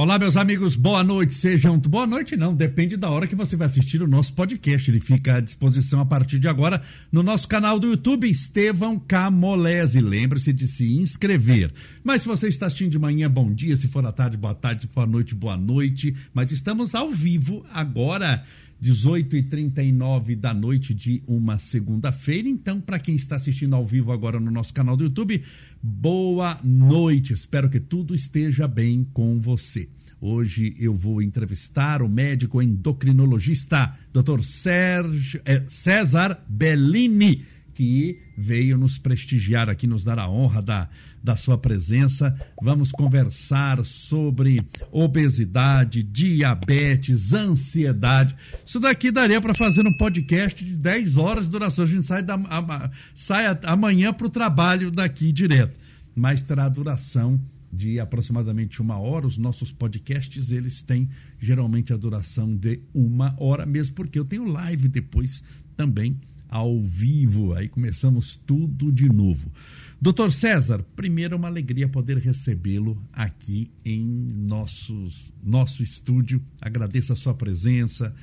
[0.00, 1.34] Olá, meus amigos, boa noite.
[1.34, 1.76] Sejam.
[1.76, 4.88] Boa noite, não, depende da hora que você vai assistir o nosso podcast.
[4.88, 10.00] Ele fica à disposição a partir de agora no nosso canal do YouTube, Estevão Camolese.
[10.00, 11.72] Lembre-se de se inscrever.
[12.04, 13.76] Mas se você está assistindo de manhã, bom dia.
[13.76, 14.82] Se for à tarde, boa tarde.
[14.82, 16.14] Se for à noite, boa noite.
[16.32, 18.44] Mas estamos ao vivo agora.
[18.82, 22.48] 18h39 da noite de uma segunda-feira.
[22.48, 25.42] Então, para quem está assistindo ao vivo agora no nosso canal do YouTube,
[25.82, 27.32] boa noite.
[27.32, 29.88] Espero que tudo esteja bem com você.
[30.20, 34.42] Hoje eu vou entrevistar o médico endocrinologista, Dr.
[34.42, 40.90] Sérgio, eh, César Bellini, que veio nos prestigiar aqui, nos dar a honra da
[41.28, 42.34] da sua presença.
[42.62, 48.34] Vamos conversar sobre obesidade, diabetes, ansiedade.
[48.64, 51.84] Isso daqui daria para fazer um podcast de 10 horas de duração.
[51.84, 55.76] A gente sai, da, a, sai amanhã para o trabalho daqui direto.
[56.16, 57.38] Mas terá duração
[57.70, 59.26] de aproximadamente uma hora.
[59.26, 64.44] Os nossos podcasts, eles têm geralmente a duração de uma hora, mesmo porque eu tenho
[64.44, 65.42] live depois
[65.76, 66.18] também
[66.48, 67.52] ao vivo.
[67.52, 69.52] Aí começamos tudo de novo.
[70.00, 76.40] Doutor César, primeiro é uma alegria poder recebê-lo aqui em nossos, nosso estúdio.
[76.60, 78.14] Agradeço a sua presença.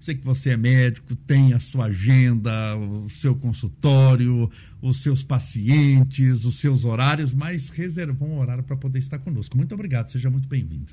[0.00, 4.50] Sei que você é médico, tem a sua agenda, o seu consultório,
[4.82, 9.56] os seus pacientes, os seus horários, mas reservou um horário para poder estar conosco.
[9.56, 10.92] Muito obrigado, seja muito bem-vindo.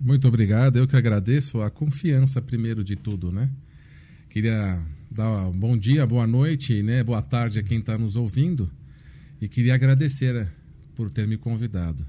[0.00, 3.50] Muito obrigado, eu que agradeço a confiança primeiro de tudo, né?
[4.30, 7.04] Queria dar um bom dia, boa noite, né?
[7.04, 8.70] Boa tarde a quem está nos ouvindo.
[9.40, 10.48] E queria agradecer eh,
[10.94, 12.06] por ter me convidado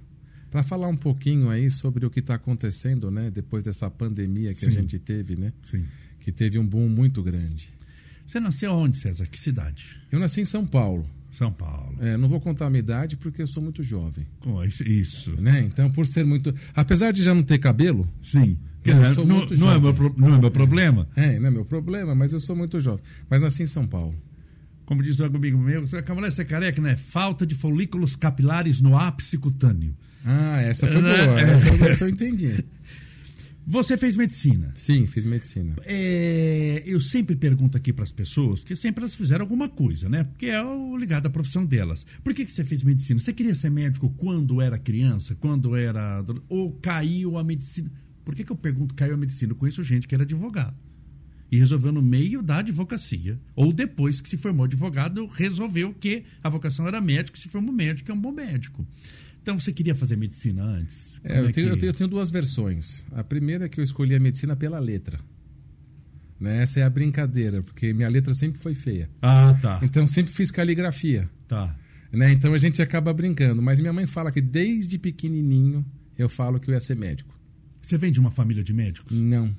[0.51, 3.31] para falar um pouquinho aí sobre o que está acontecendo, né?
[3.31, 4.67] Depois dessa pandemia que Sim.
[4.67, 5.53] a gente teve, né?
[5.63, 5.85] Sim.
[6.19, 7.71] Que teve um boom muito grande.
[8.27, 9.25] Você nasceu onde, César?
[9.27, 9.99] Que cidade?
[10.11, 11.09] Eu nasci em São Paulo.
[11.31, 11.95] São Paulo.
[12.01, 14.27] É, não vou contar a minha idade porque eu sou muito jovem.
[14.45, 15.31] Oh, isso.
[15.41, 15.61] Né?
[15.61, 16.53] Então, por ser muito.
[16.75, 18.05] Apesar de já não ter cabelo.
[18.21, 18.57] Sim.
[18.85, 21.07] Não, não, não, é meu, não é meu problema.
[21.15, 23.03] É, não é meu problema, mas eu sou muito jovem.
[23.29, 24.15] Mas nasci em São Paulo
[24.91, 26.97] como diz um amigo meu, Cavalé, você é careca, né?
[26.97, 29.95] Falta de folículos capilares no ápice cutâneo.
[30.25, 31.27] Ah, essa foi né?
[31.27, 31.39] boa.
[31.39, 32.61] Essa, essa eu entendi.
[33.65, 34.73] Você fez medicina?
[34.75, 35.75] Sim, fiz medicina.
[35.85, 40.25] É, eu sempre pergunto aqui para as pessoas, que sempre elas fizeram alguma coisa, né?
[40.25, 42.05] Porque é o ligado à profissão delas.
[42.21, 43.19] Por que, que você fez medicina?
[43.19, 45.35] Você queria ser médico quando era criança?
[45.35, 46.25] Quando era.
[46.49, 47.89] Ou caiu a medicina?
[48.25, 49.53] Por que, que eu pergunto caiu a medicina?
[49.53, 50.75] Eu conheço gente que era advogado
[51.51, 53.37] e resolveu no meio da advocacia.
[53.55, 58.09] Ou depois que se formou advogado, resolveu que a vocação era médico, se formou médico,
[58.09, 58.87] é um bom médico.
[59.41, 61.19] Então você queria fazer medicina antes?
[61.23, 61.73] É, eu, é tenho, que...
[61.73, 63.03] eu, tenho, eu, tenho, duas versões.
[63.11, 65.19] A primeira é que eu escolhi a medicina pela letra.
[66.39, 66.63] Né?
[66.63, 69.09] Essa é a brincadeira, porque minha letra sempre foi feia.
[69.21, 69.79] Ah, tá.
[69.83, 71.29] Então sempre fiz caligrafia.
[71.47, 71.75] Tá.
[72.11, 72.31] Né?
[72.31, 73.61] Então a gente acaba brincando.
[73.61, 75.85] Mas minha mãe fala que desde pequenininho
[76.17, 77.37] eu falo que eu ia ser médico.
[77.81, 79.19] Você vem de uma família de médicos?
[79.19, 79.53] Não.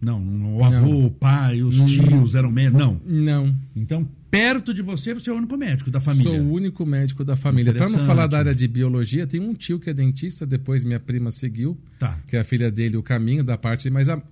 [0.00, 1.06] Não, o avô, não.
[1.06, 2.80] o pai, os tios eram médicos?
[2.80, 3.00] Não.
[3.04, 3.54] Não.
[3.74, 6.30] Então, perto de você, você é o único médico da família.
[6.30, 7.74] Sou o único médico da família.
[7.74, 11.00] Para não falar da área de biologia, tem um tio que é dentista, depois minha
[11.00, 12.16] prima seguiu, tá.
[12.28, 14.22] que é a filha dele, o caminho da parte, mas a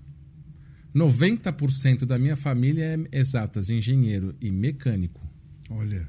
[0.94, 5.20] 90% da minha família é exatas, engenheiro e mecânico.
[5.68, 6.08] Olha.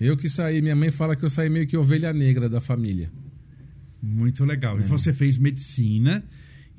[0.00, 3.12] Eu que saí, minha mãe fala que eu saí meio que ovelha negra da família.
[4.02, 4.78] Muito legal.
[4.78, 4.80] É.
[4.80, 6.24] E você fez medicina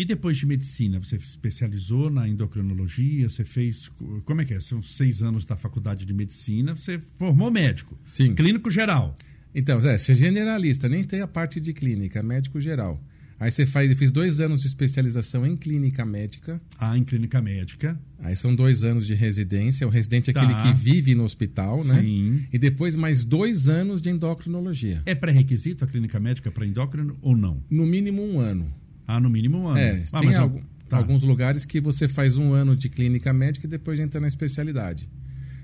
[0.01, 3.88] e depois de medicina, você especializou na endocrinologia, você fez.
[4.25, 4.59] Como é que é?
[4.59, 7.95] São seis anos da faculdade de medicina, você formou médico.
[8.03, 8.34] Sim.
[8.34, 9.16] Clínico geral.
[9.53, 13.00] Então, é, você é generalista, nem tem a parte de clínica, médico geral.
[13.39, 16.59] Aí você faz, fiz dois anos de especialização em clínica médica.
[16.79, 18.00] Ah, em clínica médica.
[18.18, 19.85] Aí são dois anos de residência.
[19.85, 20.63] O residente é aquele tá.
[20.63, 22.01] que vive no hospital, né?
[22.01, 22.44] Sim.
[22.51, 25.03] E depois mais dois anos de endocrinologia.
[25.06, 27.63] É pré-requisito a clínica médica para endócrino ou não?
[27.69, 28.81] No mínimo um ano.
[29.07, 29.79] Ah, no mínimo um ano.
[29.79, 30.97] É, ah, tem algum, tá.
[30.97, 35.09] alguns lugares que você faz um ano de clínica médica e depois entra na especialidade.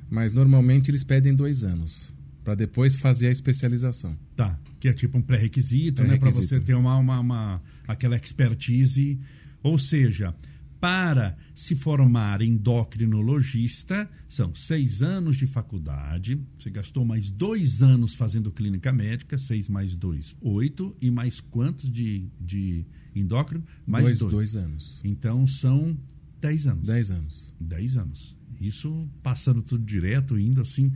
[0.09, 4.18] Mas normalmente eles pedem dois anos para depois fazer a especialização.
[4.36, 8.16] Tá, que é tipo um pré-requisito, pré né, para você ter uma, uma, uma, aquela
[8.16, 9.19] expertise.
[9.62, 10.34] Ou seja,
[10.79, 16.39] para se formar endocrinologista, são seis anos de faculdade.
[16.57, 20.95] Você gastou mais dois anos fazendo clínica médica, seis mais dois, oito.
[21.01, 22.85] E mais quantos de, de
[23.15, 23.63] endócrino?
[23.85, 24.31] Mais dois, dois.
[24.31, 25.00] dois anos.
[25.03, 25.97] Então são
[26.39, 26.85] dez anos.
[26.85, 27.53] Dez anos.
[27.59, 28.38] Dez anos.
[28.59, 30.91] Isso passando tudo direto, indo assim,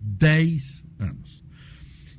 [0.00, 1.44] dez anos.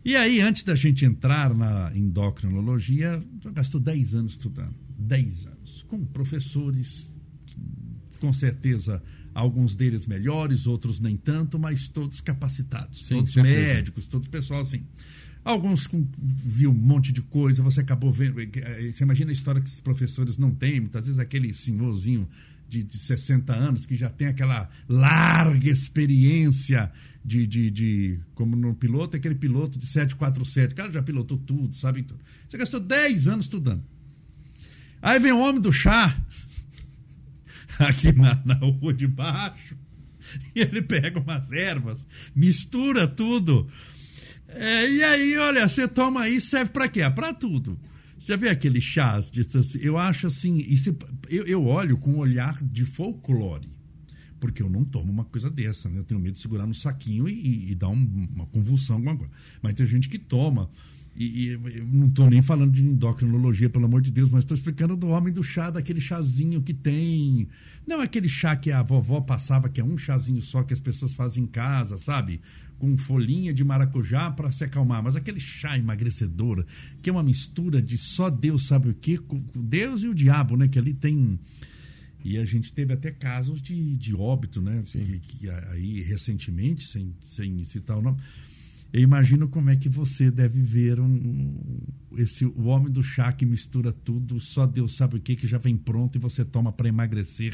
[0.04, 4.76] E aí, antes da gente entrar na endocrinologia, já gastou dez anos estudando.
[4.98, 5.57] dez anos
[5.88, 7.10] com professores,
[8.20, 9.02] com certeza
[9.34, 14.84] alguns deles melhores, outros nem tanto, mas todos capacitados, Sim, todos médicos, todos pessoal assim.
[15.44, 18.42] Alguns com, viu um monte de coisa, você acabou vendo.
[18.42, 22.28] Eh, você imagina a história que esses professores não têm, muitas vezes aquele senhorzinho
[22.68, 26.92] de, de 60 anos que já tem aquela larga experiência
[27.24, 30.74] de, de, de, como no piloto, aquele piloto de 747.
[30.74, 32.20] O cara já pilotou tudo, sabe tudo.
[32.48, 33.84] Você gastou 10 anos estudando.
[35.02, 36.16] Aí vem o homem do chá,
[37.80, 39.78] aqui na, na rua de baixo,
[40.56, 42.06] e ele pega umas ervas,
[42.36, 43.70] mistura tudo
[44.48, 47.02] é, e aí, olha, você toma aí, serve para quê?
[47.10, 47.80] Para tudo.
[48.20, 49.30] Já vê aquele chás?
[49.30, 49.46] De,
[49.82, 50.96] eu acho assim, isso,
[51.30, 53.70] eu, eu olho com um olhar de folclore.
[54.40, 55.98] Porque eu não tomo uma coisa dessa, né?
[55.98, 59.34] Eu tenho medo de segurar no saquinho e, e dar um, uma convulsão, alguma coisa.
[59.62, 60.70] Mas tem gente que toma.
[61.18, 64.56] E, e eu não estou nem falando de endocrinologia, pelo amor de Deus, mas estou
[64.56, 67.48] explicando do homem do chá, daquele chazinho que tem.
[67.88, 71.16] Não aquele chá que a vovó passava, que é um chazinho só que as pessoas
[71.16, 72.40] fazem em casa, sabe?
[72.80, 76.64] com folhinha de maracujá para se acalmar, mas aquele chá emagrecedor,
[77.02, 79.20] que é uma mistura de só Deus sabe o que,
[79.56, 80.68] Deus e o diabo, né?
[80.68, 81.40] Que ali tem.
[82.24, 84.84] E a gente teve até casos de, de óbito, né?
[84.86, 88.20] Que, que, aí recentemente, sem, sem citar o nome.
[88.92, 91.60] Eu imagino como é que você deve ver um,
[92.18, 95.58] esse o homem do chá que mistura tudo, só Deus sabe o que, que já
[95.58, 97.54] vem pronto e você toma para emagrecer.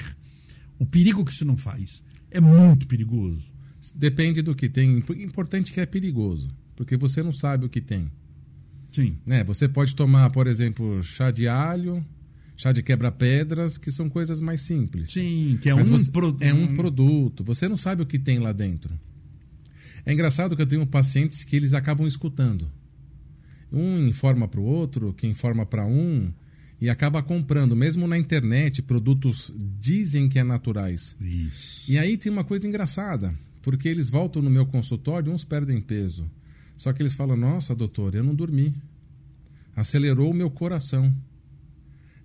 [0.78, 3.52] O perigo que isso não faz é muito perigoso.
[3.96, 5.04] Depende do que tem.
[5.18, 8.10] Importante que é perigoso, porque você não sabe o que tem.
[8.92, 9.18] Sim.
[9.30, 12.06] É, você pode tomar, por exemplo, chá de alho,
[12.56, 15.12] chá de quebra-pedras, que são coisas mais simples.
[15.12, 16.42] Sim, que é um produto.
[16.42, 17.44] É um produto.
[17.44, 18.94] Você não sabe o que tem lá dentro.
[20.06, 22.70] É engraçado que eu tenho pacientes que eles acabam escutando.
[23.72, 26.32] Um informa para o outro, que informa para um,
[26.80, 31.16] e acaba comprando, mesmo na internet, produtos dizem que é naturais.
[31.20, 31.90] Isso.
[31.90, 33.34] E aí tem uma coisa engraçada.
[33.64, 36.30] Porque eles voltam no meu consultório, uns perdem peso.
[36.76, 38.76] Só que eles falam: Nossa, doutor, eu não dormi.
[39.76, 41.16] Acelerou o meu coração.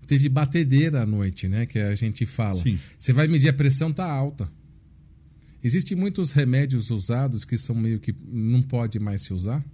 [0.06, 1.64] Teve batedeira à noite, né?
[1.64, 2.60] Que a gente fala.
[2.60, 2.78] Sim.
[2.98, 4.50] Você vai medir a pressão, tá alta.
[5.62, 9.64] Existem muitos remédios usados que são meio que não pode mais se usar,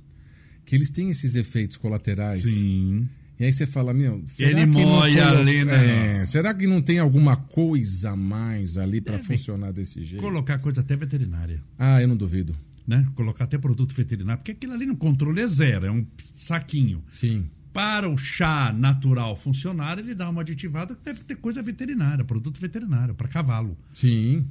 [0.65, 2.43] que eles têm esses efeitos colaterais.
[2.43, 3.09] Sim.
[3.39, 5.39] E aí você fala, meu, será Ele que moia colo...
[5.39, 6.21] ali, né?
[6.21, 10.23] É, será que não tem alguma coisa a mais ali para funcionar desse jeito?
[10.23, 11.63] Colocar coisa até veterinária.
[11.77, 12.55] Ah, eu não duvido.
[12.87, 13.07] Né?
[13.15, 17.03] Colocar até produto veterinário, porque aquilo ali no controle é zero, é um saquinho.
[17.11, 17.47] Sim.
[17.73, 22.61] Para o chá natural funcionar, ele dá uma aditivada que deve ter coisa veterinária, produto
[22.61, 23.77] veterinário, para cavalo.
[23.93, 24.47] Sim.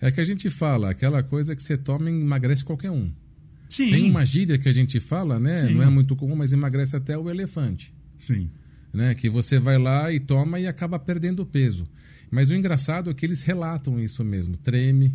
[0.00, 3.12] É que a gente fala, aquela coisa que você toma e emagrece qualquer um.
[3.68, 3.90] Sim.
[3.90, 5.68] Tem uma gíria que a gente fala, né?
[5.68, 5.74] Sim.
[5.74, 7.94] Não é muito comum, mas emagrece até o elefante.
[8.18, 8.50] Sim.
[8.92, 9.14] Né?
[9.14, 11.86] Que você vai lá e toma e acaba perdendo peso.
[12.30, 14.56] Mas o engraçado é que eles relatam isso mesmo.
[14.56, 15.14] Treme,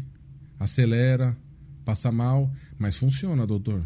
[0.59, 1.35] acelera,
[1.83, 3.83] passa mal, mas funciona, doutor.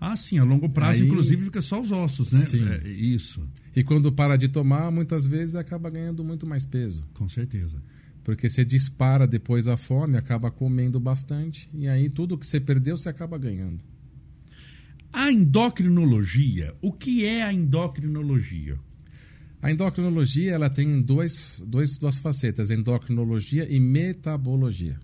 [0.00, 2.40] Ah, sim, a longo prazo, Aí, inclusive, fica só os ossos, né?
[2.40, 2.68] Sim.
[2.68, 3.46] É, isso.
[3.74, 7.02] E quando para de tomar, muitas vezes acaba ganhando muito mais peso.
[7.14, 7.82] Com certeza
[8.26, 12.96] porque você dispara depois a fome, acaba comendo bastante e aí tudo que você perdeu
[12.96, 13.78] você acaba ganhando.
[15.12, 18.76] A endocrinologia, o que é a endocrinologia?
[19.62, 24.98] A endocrinologia ela tem dois, dois, duas facetas, endocrinologia e metabologia.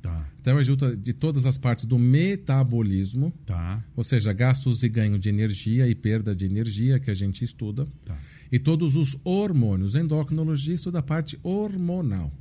[0.00, 0.26] Tá.
[0.40, 3.84] Então ajuda de todas as partes do metabolismo, tá.
[3.94, 7.86] ou seja, gastos e ganho de energia e perda de energia que a gente estuda,
[8.02, 8.18] tá.
[8.50, 9.94] e todos os hormônios.
[9.94, 12.32] A endocrinologia estuda a parte hormonal.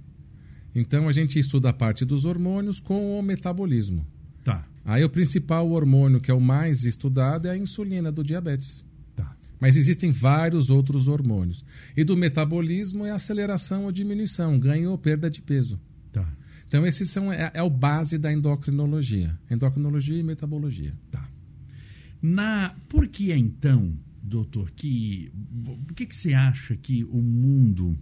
[0.76, 4.06] Então a gente estuda a parte dos hormônios com o metabolismo.
[4.44, 4.68] Tá.
[4.84, 8.84] Aí o principal hormônio que é o mais estudado é a insulina do diabetes.
[9.16, 9.36] Tá.
[9.60, 11.64] Mas existem vários outros hormônios.
[11.96, 15.80] E do metabolismo é aceleração ou diminuição, ganho ou perda de peso.
[16.12, 16.28] Tá.
[16.68, 20.94] Então esses são é, é o base da endocrinologia, endocrinologia e metabologia.
[21.10, 21.26] Tá.
[22.22, 25.32] Na por que então, doutor, que
[25.64, 27.98] por que que você acha que o mundo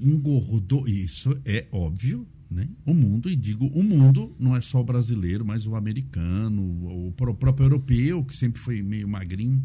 [0.00, 0.88] engordou.
[0.88, 2.68] Isso é óbvio, né?
[2.84, 6.62] O mundo, e digo o mundo, não é só o brasileiro, mas o americano,
[7.08, 9.62] o próprio europeu, que sempre foi meio magrinho.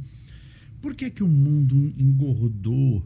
[0.82, 3.04] Por que, que o mundo engordou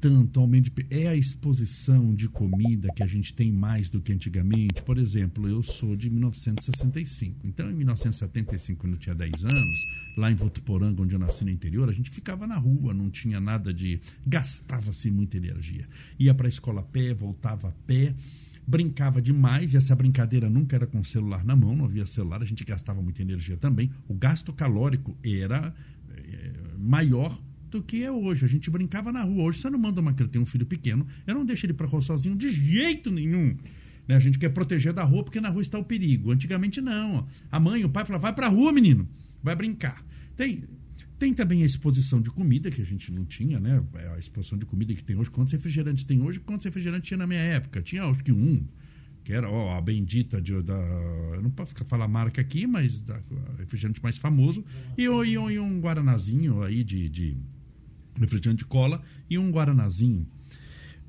[0.00, 4.12] tanto aumento de é a exposição de comida que a gente tem mais do que
[4.12, 4.82] antigamente.
[4.82, 7.46] Por exemplo, eu sou de 1965.
[7.46, 9.86] Então, em 1975, quando eu tinha 10 anos,
[10.16, 13.40] lá em Votuporanga, onde eu nasci no interior, a gente ficava na rua, não tinha
[13.40, 15.88] nada de gastava-se muita energia.
[16.18, 18.14] Ia para a escola a pé, voltava a pé,
[18.66, 22.46] brincava demais, e essa brincadeira nunca era com celular na mão, não havia celular, a
[22.46, 23.90] gente gastava muita energia também.
[24.06, 25.74] O gasto calórico era
[26.10, 27.36] é, maior
[27.70, 28.44] do que é hoje.
[28.44, 29.44] A gente brincava na rua.
[29.44, 31.86] Hoje você não manda uma criança, tem um filho pequeno, eu não deixo ele para
[31.86, 33.56] rua sozinho de jeito nenhum.
[34.06, 34.16] Né?
[34.16, 36.32] A gente quer proteger da rua porque na rua está o perigo.
[36.32, 37.26] Antigamente não.
[37.52, 39.08] A mãe, o pai falava, vai para rua, menino,
[39.42, 40.02] vai brincar.
[40.34, 40.64] Tem,
[41.18, 43.84] tem também a exposição de comida, que a gente não tinha, né?
[43.94, 45.30] É a exposição de comida que tem hoje.
[45.30, 46.40] Quantos refrigerantes tem hoje?
[46.40, 47.82] Quantos refrigerantes tinha na minha época?
[47.82, 48.64] Tinha, acho que um,
[49.24, 50.78] que era ó, a bendita de, da.
[51.34, 53.20] Eu não posso falar marca aqui, mas da
[53.58, 54.64] refrigerante mais famoso.
[54.96, 57.36] E, e, e um guaranazinho aí de, de
[58.18, 60.26] refrigerante de cola e um guaranazinho.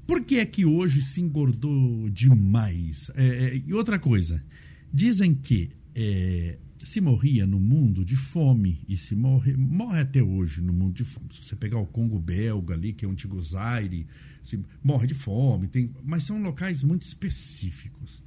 [0.06, 3.12] Por que é que hoje se engordou demais?
[3.16, 4.44] É, é, e outra coisa,
[4.92, 10.62] dizem que é, se morria no mundo de fome e se morre, morre até hoje
[10.62, 11.28] no mundo de fome.
[11.34, 13.10] Se você pegar o Congo belga ali, que é
[13.42, 14.08] Zaire,
[14.42, 18.24] se, morre de fome, tem, mas são locais muito específicos.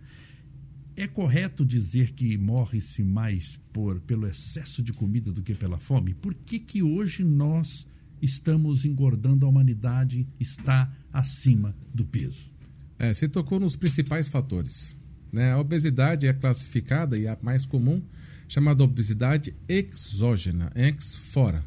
[0.95, 6.13] É correto dizer que morre-se mais por pelo excesso de comida do que pela fome?
[6.13, 7.87] Por que, que hoje nós
[8.23, 12.51] estamos engordando, a humanidade está acima do peso.
[12.99, 14.97] É, você tocou nos principais fatores.
[15.33, 15.53] Né?
[15.53, 18.01] A obesidade é classificada e a mais comum,
[18.47, 21.65] chamada obesidade exógena, ex fora,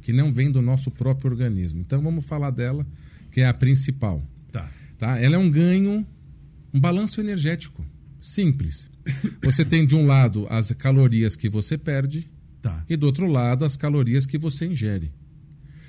[0.00, 1.80] que não vem do nosso próprio organismo.
[1.80, 2.86] Então vamos falar dela,
[3.30, 4.22] que é a principal.
[4.50, 4.70] Tá.
[4.96, 5.20] Tá?
[5.20, 6.06] Ela é um ganho,
[6.72, 7.84] um balanço energético
[8.20, 8.90] simples.
[9.42, 12.84] Você tem de um lado as calorias que você perde tá.
[12.88, 15.12] e do outro lado as calorias que você ingere.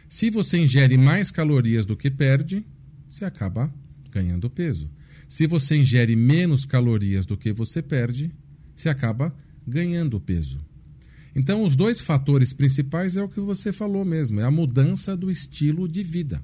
[0.09, 2.65] Se você ingere mais calorias do que perde,
[3.07, 3.71] você acaba
[4.09, 4.89] ganhando peso.
[5.27, 8.33] Se você ingere menos calorias do que você perde,
[8.73, 9.35] você acaba
[9.67, 10.59] ganhando peso.
[11.35, 15.29] Então, os dois fatores principais é o que você falou mesmo, é a mudança do
[15.29, 16.41] estilo de vida.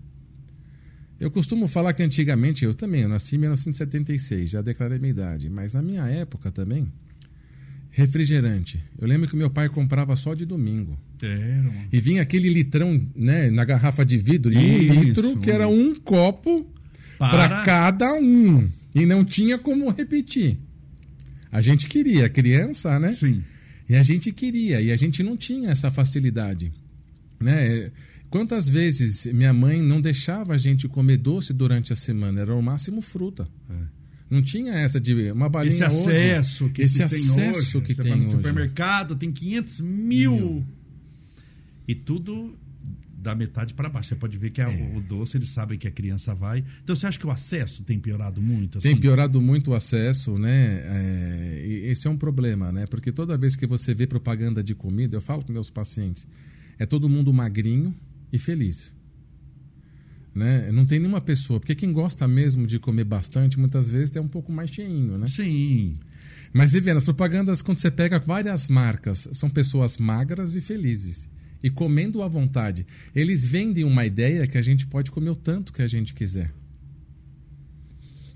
[1.19, 5.49] Eu costumo falar que antigamente, eu também, eu nasci em 1976, já declarei minha idade,
[5.49, 6.91] mas na minha época também,
[7.95, 8.77] refrigerante.
[8.99, 10.99] Eu lembro que meu pai comprava só de domingo.
[11.21, 11.71] Era.
[11.91, 15.95] E vinha aquele litrão, né, na garrafa de vidro de um litro, que era um
[15.95, 16.69] copo
[17.17, 18.69] para cada um.
[18.93, 20.57] E não tinha como repetir.
[21.49, 23.11] A gente queria, criança, né?
[23.11, 23.41] Sim.
[23.87, 26.73] E a gente queria, e a gente não tinha essa facilidade.
[27.39, 27.91] Né?
[28.29, 32.41] Quantas vezes minha mãe não deixava a gente comer doce durante a semana?
[32.41, 33.47] Era o máximo fruta.
[33.69, 33.73] É.
[34.29, 37.81] Não tinha essa de uma balinha esse acesso hoje, que esse acesso hoje.
[37.81, 38.31] que tem hoje.
[38.31, 40.31] supermercado tem 500 mil.
[40.31, 40.65] mil.
[41.87, 42.57] e tudo
[43.25, 44.09] da metade para baixo.
[44.09, 44.91] Você pode ver que é.
[44.95, 46.63] o doce eles sabem que a criança vai.
[46.83, 48.77] Então você acha que o acesso tem piorado muito?
[48.77, 48.89] Assim?
[48.89, 50.81] Tem piorado muito o acesso, né?
[50.85, 52.85] É, esse é um problema, né?
[52.85, 56.27] Porque toda vez que você vê propaganda de comida, eu falo com meus pacientes,
[56.77, 57.95] é todo mundo magrinho
[58.31, 58.94] e feliz.
[60.35, 60.69] Né?
[60.69, 64.27] Não tem nenhuma pessoa, porque quem gosta mesmo de comer bastante, muitas vezes é um
[64.27, 65.27] pouco mais cheinho, né?
[65.27, 65.93] Sim.
[66.51, 71.29] Mas você vê, nas propagandas, quando você pega várias marcas, são pessoas magras e felizes.
[71.63, 72.85] E comendo à vontade.
[73.15, 76.53] Eles vendem uma ideia que a gente pode comer o tanto que a gente quiser.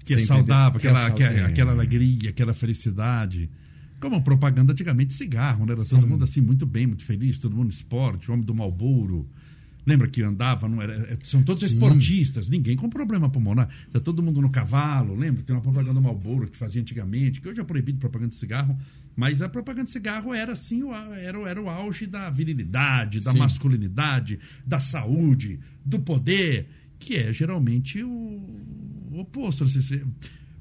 [0.06, 3.50] Que é saudável, aquela, que é, aquela alegria, aquela felicidade.
[4.00, 5.74] Como propaganda antigamente cigarro, né?
[5.74, 9.29] Era todo mundo assim, muito bem, muito feliz, todo mundo esporte, homem do Malboro.
[9.86, 11.67] Lembra que andava, não era, é, são todos Sim.
[11.67, 13.69] esportistas, ninguém com problema pulmonar.
[13.91, 15.41] Tá todo mundo no cavalo, lembra?
[15.41, 18.77] Tem uma propaganda Malboro que fazia antigamente, que hoje é proibido propaganda de cigarro,
[19.15, 23.39] mas a propaganda de cigarro era assim, era, era o auge da virilidade, da Sim.
[23.39, 26.69] masculinidade, da saúde, do poder,
[27.00, 29.67] que é geralmente o, o oposto.
[29.67, 30.05] Você,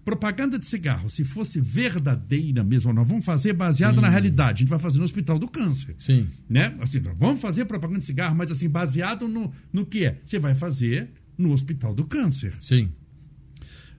[0.09, 4.01] propaganda de cigarro, se fosse verdadeira mesmo, nós vamos fazer baseada Sim.
[4.01, 4.53] na realidade.
[4.53, 5.95] A gente vai fazer no Hospital do Câncer.
[5.99, 6.27] Sim.
[6.49, 6.75] Né?
[6.81, 10.19] Assim, nós vamos fazer propaganda de cigarro, mas assim, baseado no, no que é?
[10.25, 12.55] Você vai fazer no Hospital do Câncer.
[12.59, 12.91] Sim.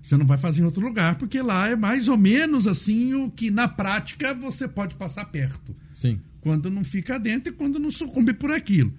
[0.02, 3.30] Você não vai fazer em outro lugar, porque lá é mais ou menos assim o
[3.30, 5.76] que na prática você pode passar perto.
[5.94, 6.20] Sim.
[6.42, 8.92] Quando não fica dentro e quando não sucumbe por aquilo.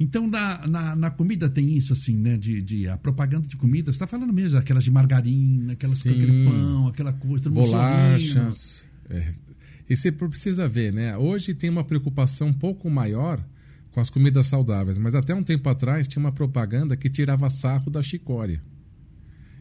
[0.00, 2.38] Então, na, na, na, comida tem isso, assim, né?
[2.38, 6.08] De, de a propaganda de comida, você está falando mesmo, aquelas de margarina, aquelas com
[6.08, 8.86] aquele pão, aquela coisa, bolachas.
[9.10, 9.30] É.
[9.90, 11.18] E você precisa ver, né?
[11.18, 13.44] Hoje tem uma preocupação um pouco maior
[13.90, 17.90] com as comidas saudáveis, mas até um tempo atrás tinha uma propaganda que tirava sarro
[17.90, 18.62] da chicória,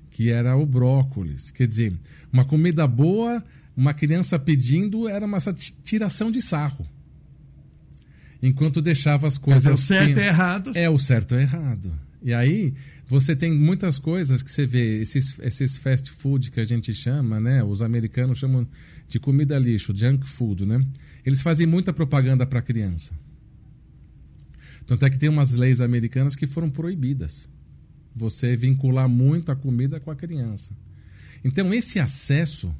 [0.10, 1.51] que era o brócolis.
[1.51, 2.00] Quer dizer,
[2.31, 3.43] uma comida boa,
[3.75, 5.39] uma criança pedindo, era uma
[5.84, 6.88] tiração de sarro
[8.41, 9.65] enquanto deixava as coisas.
[9.65, 10.72] Mas é o certo e errado.
[10.75, 11.91] É o certo e errado.
[12.22, 12.74] E aí
[13.08, 17.39] você tem muitas coisas que você vê, esses, esses fast food que a gente chama,
[17.39, 17.63] né?
[17.63, 18.67] Os americanos chamam
[19.08, 20.86] de comida lixo, junk food, né?
[21.25, 23.13] Eles fazem muita propaganda para criança.
[24.86, 27.50] Tanto é que tem umas leis americanas que foram proibidas.
[28.15, 30.75] Você vincular muito a comida com a criança.
[31.43, 32.75] Então esse acesso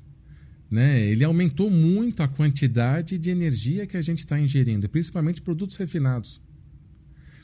[0.70, 1.02] né?
[1.02, 6.42] Ele aumentou muito a quantidade de energia que a gente está ingerindo, principalmente produtos refinados.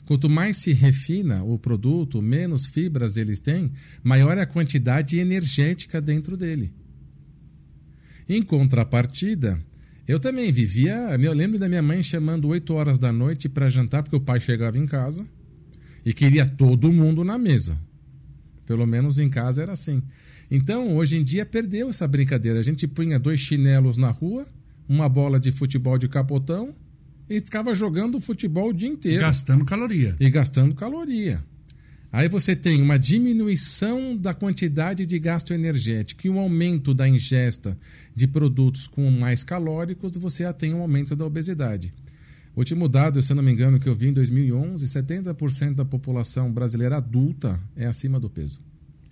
[0.04, 3.72] Quanto mais se refina o produto, menos fibras eles têm,
[4.04, 6.72] maior é a quantidade energética dentro dele.
[8.28, 9.60] Em contrapartida,
[10.06, 10.94] Eu também vivia.
[11.20, 14.38] Eu lembro da minha mãe chamando 8 horas da noite para jantar, porque o pai
[14.38, 15.26] chegava em casa
[16.04, 17.76] e queria todo mundo na mesa.
[18.64, 20.02] Pelo menos em casa era assim.
[20.50, 22.60] Então, hoje em dia, perdeu essa brincadeira.
[22.60, 24.46] A gente punha dois chinelos na rua,
[24.88, 26.74] uma bola de futebol de capotão
[27.28, 29.20] e ficava jogando futebol o dia inteiro.
[29.20, 30.16] Gastando caloria.
[30.20, 31.42] E gastando caloria.
[32.12, 37.76] Aí você tem uma diminuição da quantidade de gasto energético e um aumento da ingesta
[38.14, 41.92] de produtos com mais calóricos, você tem um aumento da obesidade.
[42.54, 45.84] O último dado, se eu não me engano, que eu vi em 2011, 70% da
[45.84, 48.60] população brasileira adulta é acima do peso.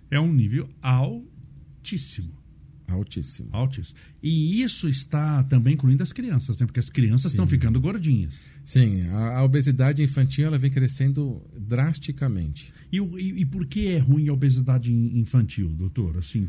[0.09, 2.45] É um nível altíssimo.
[2.87, 3.49] Altíssimo.
[3.51, 3.97] Altíssimo.
[4.21, 6.65] E isso está também incluindo as crianças, né?
[6.65, 8.41] porque as crianças estão ficando gordinhas.
[8.63, 12.73] Sim, a, a, obesidade infantil ela vem crescendo drasticamente.
[12.91, 16.17] E, e, e, por que é ruim a obesidade infantil, doutor?
[16.17, 16.47] Assim,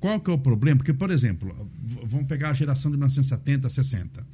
[0.00, 0.78] qual que é o problema?
[0.78, 1.54] Porque, por exemplo,
[2.04, 4.26] vamos pegar a geração de 1970, 60.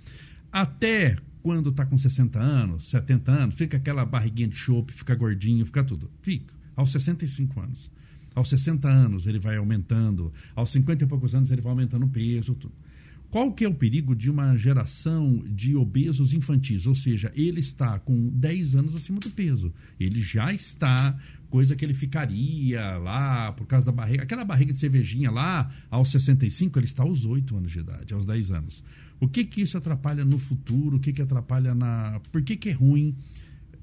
[0.50, 5.64] Até quando está com 60 anos, 70 anos, fica aquela barriguinha de chope, fica gordinho,
[5.67, 6.11] fica tudo.
[6.23, 6.55] Fica.
[6.75, 7.91] Aos 65 anos.
[8.35, 12.09] Aos 60 anos ele vai aumentando, aos 50 e poucos anos ele vai aumentando o
[12.09, 12.75] peso, tudo.
[13.31, 16.87] Qual que é o perigo de uma geração de obesos infantis?
[16.87, 19.73] Ou seja, ele está com 10 anos acima do peso.
[19.99, 24.23] Ele já está, coisa que ele ficaria lá por causa da barriga.
[24.23, 28.27] Aquela barriga de cervejinha lá, aos 65, ele está aos 8 anos de idade, aos
[28.27, 28.85] 10 anos.
[29.19, 30.97] O que que isso atrapalha no futuro?
[30.97, 32.21] O que que atrapalha na.
[32.31, 33.17] Por que, que é ruim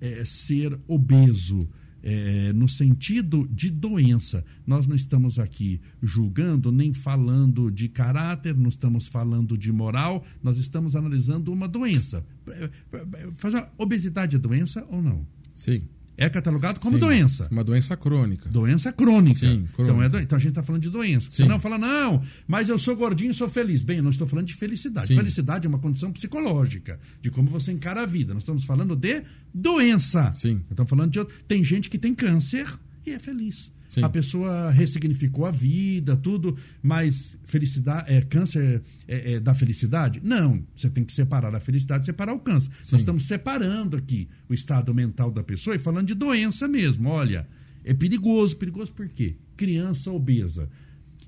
[0.01, 1.67] é, ser obeso?
[2.03, 4.43] É, no sentido de doença.
[4.65, 10.57] Nós não estamos aqui julgando nem falando de caráter, não estamos falando de moral, nós
[10.57, 12.25] estamos analisando uma doença.
[12.47, 15.25] É, é, fazer obesidade é doença ou não?
[15.53, 15.83] Sim
[16.19, 17.47] é catalogado como Sim, doença.
[17.49, 18.49] Uma doença crônica.
[18.49, 19.39] Doença crônica.
[19.39, 19.81] Sim, crônica.
[19.83, 20.19] Então, é do...
[20.19, 21.31] então a gente está falando de doença.
[21.31, 21.43] Sim.
[21.43, 23.81] Você não fala, não, mas eu sou gordinho e sou feliz.
[23.81, 25.07] Bem, eu não estou falando de felicidade.
[25.07, 25.15] Sim.
[25.15, 28.33] Felicidade é uma condição psicológica, de como você encara a vida.
[28.33, 29.23] Nós estamos falando de
[29.53, 30.33] doença.
[30.35, 30.61] Sim.
[30.69, 31.23] Estamos falando de.
[31.47, 32.67] Tem gente que tem câncer
[33.05, 33.71] e é feliz.
[33.89, 34.03] Sim.
[34.03, 40.21] A pessoa ressignificou a vida, tudo, mas felicidade, é, câncer é, é, da felicidade?
[40.23, 40.63] Não.
[40.77, 42.69] Você tem que separar a felicidade e separar o câncer.
[42.83, 42.89] Sim.
[42.91, 47.09] Nós estamos separando aqui o estado mental da pessoa e falando de doença mesmo.
[47.09, 47.47] Olha,
[47.83, 48.55] é perigoso.
[48.57, 49.35] Perigoso por quê?
[49.57, 50.69] Criança obesa.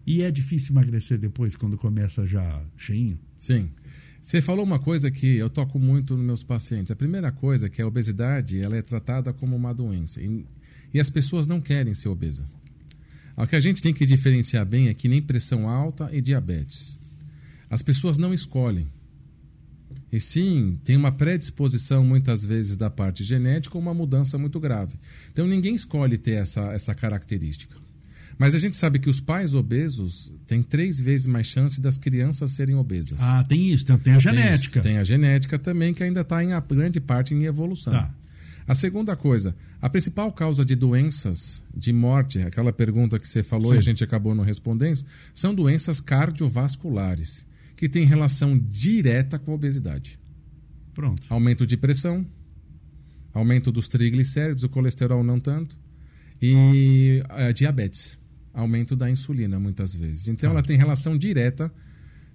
[0.06, 3.19] E é difícil emagrecer depois, quando começa já cheinho?
[3.39, 3.71] Sim.
[4.21, 6.91] Você falou uma coisa que eu toco muito nos meus pacientes.
[6.91, 10.21] A primeira coisa é que a obesidade ela é tratada como uma doença.
[10.21, 10.45] E
[10.93, 12.45] e as pessoas não querem ser obesas.
[13.36, 16.97] O que a gente tem que diferenciar bem é que nem pressão alta e diabetes.
[17.69, 18.88] As pessoas não escolhem.
[20.12, 24.95] E sim, tem uma predisposição muitas vezes da parte genética ou uma mudança muito grave.
[25.32, 27.77] Então ninguém escolhe ter essa, essa característica.
[28.38, 32.51] Mas a gente sabe que os pais obesos têm três vezes mais chance das crianças
[32.51, 33.19] serem obesas.
[33.21, 34.82] Ah, tem isso, tem, tem a genética.
[34.82, 37.93] Tem, tem, a genética também, que ainda está em grande parte em evolução.
[37.93, 38.13] Tá.
[38.71, 43.71] A segunda coisa, a principal causa de doenças de morte, aquela pergunta que você falou
[43.71, 43.75] Sim.
[43.75, 45.03] e a gente acabou não respondendo,
[45.34, 50.17] são doenças cardiovasculares, que têm relação direta com a obesidade.
[50.93, 51.21] Pronto.
[51.27, 52.25] Aumento de pressão,
[53.34, 55.77] aumento dos triglicéridos, o colesterol não tanto,
[56.41, 58.17] e a diabetes,
[58.53, 60.29] aumento da insulina muitas vezes.
[60.29, 60.60] Então claro.
[60.60, 61.69] ela tem relação direta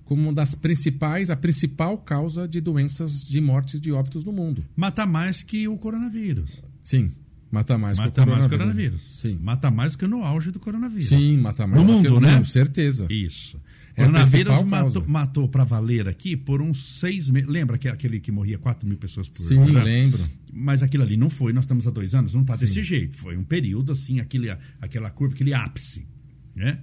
[0.07, 4.65] como uma das principais, a principal causa de doenças de mortes de óbitos no mundo.
[4.75, 6.63] Mata mais que o coronavírus.
[6.83, 7.11] Sim,
[7.51, 8.39] mata mais mata que o coronavírus.
[8.39, 9.21] mais que o coronavírus.
[9.21, 9.39] Sim.
[9.43, 11.09] Mata mais do que no auge do coronavírus.
[11.09, 12.39] Sim, mata mais no mundo, que, né?
[12.39, 13.07] Com certeza.
[13.11, 13.61] Isso.
[13.97, 17.49] É coronavírus matou, matou para valer aqui por uns seis meses.
[17.49, 19.83] Lembra que aquele que morria 4 mil pessoas por Sim, ano?
[19.83, 20.23] lembro.
[20.53, 23.17] Mas aquilo ali não foi, nós estamos há dois anos, não está desse jeito.
[23.17, 26.07] Foi um período assim, aquele, aquela curva, aquele ápice.
[26.55, 26.79] Né?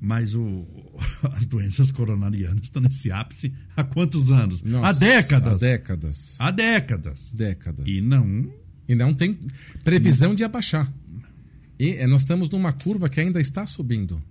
[0.00, 0.66] Mas o,
[1.32, 4.62] as doenças coronarianas estão nesse ápice há quantos anos?
[4.62, 5.52] Nossa, há décadas.
[5.52, 6.36] Há décadas.
[6.38, 7.30] Há décadas.
[7.32, 7.86] Décadas.
[7.86, 8.52] E não.
[8.88, 9.38] E não tem
[9.84, 10.34] previsão não.
[10.34, 10.92] de abaixar.
[11.78, 14.22] E é, nós estamos numa curva que ainda está subindo.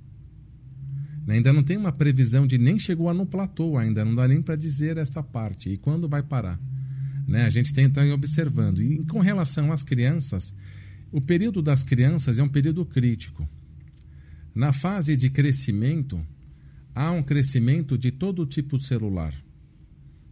[1.27, 4.55] Ainda não tem uma previsão de nem chegou no platô ainda, não dá nem para
[4.55, 5.69] dizer essa parte.
[5.69, 6.59] E quando vai parar?
[7.27, 7.45] Né?
[7.45, 8.81] A gente tem então observando.
[8.81, 10.53] E com relação às crianças,
[11.11, 13.47] o período das crianças é um período crítico.
[14.53, 16.19] Na fase de crescimento,
[16.95, 19.33] há um crescimento de todo tipo celular.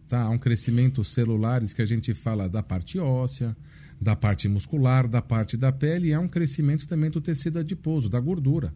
[0.08, 0.24] Tá?
[0.24, 3.56] Há um crescimento celulares que a gente fala da parte óssea,
[4.02, 8.10] da parte muscular, da parte da pele, e há um crescimento também do tecido adiposo,
[8.10, 8.74] da gordura.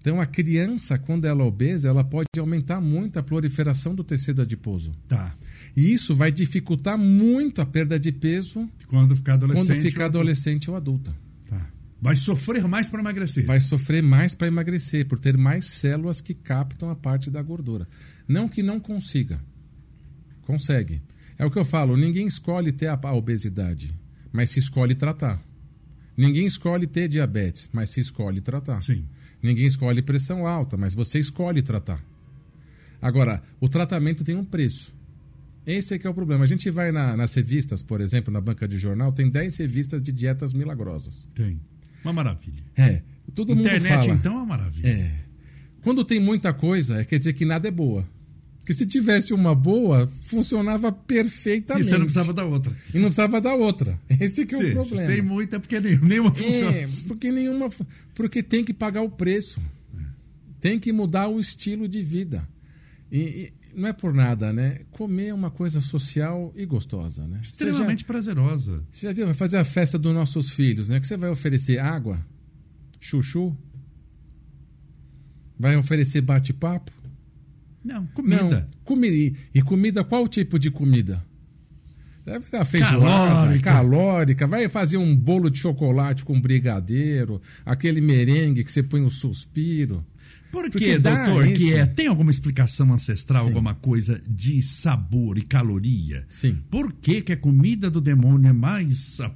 [0.00, 4.42] Então, a criança, quando ela é obesa, ela pode aumentar muito a proliferação do tecido
[4.42, 4.92] adiposo.
[5.08, 5.34] Tá.
[5.76, 10.70] E isso vai dificultar muito a perda de peso quando ficar adolescente, quando ficar adolescente
[10.70, 11.14] ou adulta.
[12.00, 13.44] Vai sofrer mais para emagrecer.
[13.44, 17.88] Vai sofrer mais para emagrecer, por ter mais células que captam a parte da gordura.
[18.26, 19.40] Não que não consiga.
[20.42, 21.02] Consegue.
[21.36, 23.94] É o que eu falo, ninguém escolhe ter a, obesidade,
[24.32, 25.42] mas se escolhe tratar.
[26.16, 28.80] Ninguém escolhe ter diabetes, mas se escolhe tratar.
[28.80, 29.04] Sim.
[29.42, 32.04] Ninguém escolhe pressão alta, mas você escolhe tratar.
[33.00, 34.92] Agora, o tratamento tem um preço.
[35.64, 36.44] Esse é que é o problema.
[36.44, 40.02] A gente vai na, nas revistas, por exemplo, na banca de jornal, tem 10 revistas
[40.02, 41.28] de dietas milagrosas.
[41.34, 41.60] Tem.
[42.04, 42.62] Uma maravilha.
[42.76, 43.02] É.
[43.34, 44.14] Todo Internet, mundo fala.
[44.14, 44.88] então, é uma maravilha.
[44.88, 45.10] É.
[45.82, 48.08] Quando tem muita coisa, quer dizer que nada é boa.
[48.68, 51.86] Porque se tivesse uma boa, funcionava perfeitamente.
[51.86, 52.76] E você não precisava da outra.
[52.92, 53.98] E não precisava da outra.
[54.20, 55.06] Esse que é Sim, o problema.
[55.06, 56.76] Tem muita é porque nenhuma funciona.
[56.76, 57.70] É, porque nenhuma.
[58.14, 59.58] Porque tem que pagar o preço.
[60.60, 62.46] Tem que mudar o estilo de vida.
[63.10, 64.80] E não é por nada, né?
[64.90, 67.40] Comer é uma coisa social e gostosa, né?
[67.42, 68.82] Você já- Extremamente prazerosa.
[68.92, 69.24] Você já viu?
[69.26, 70.98] Vai fazer a festa dos nossos filhos, né?
[71.00, 72.18] Que você vai oferecer água,
[73.00, 73.56] chuchu,
[75.58, 76.92] vai oferecer bate-papo.
[77.84, 78.42] Não, comida.
[78.44, 79.36] Não, comida.
[79.54, 81.24] E, comida, qual tipo de comida?
[82.24, 83.70] Vai dar feijoada, Calórica.
[83.72, 84.46] calórica.
[84.46, 90.04] vai fazer um bolo de chocolate com brigadeiro, aquele merengue que você põe um suspiro.
[90.50, 91.86] Por que, doutor, que é?
[91.86, 93.48] Tem alguma explicação ancestral, Sim.
[93.48, 96.26] alguma coisa de sabor e caloria?
[96.30, 96.58] Sim.
[96.70, 99.18] Por que, que a comida do demônio é mais.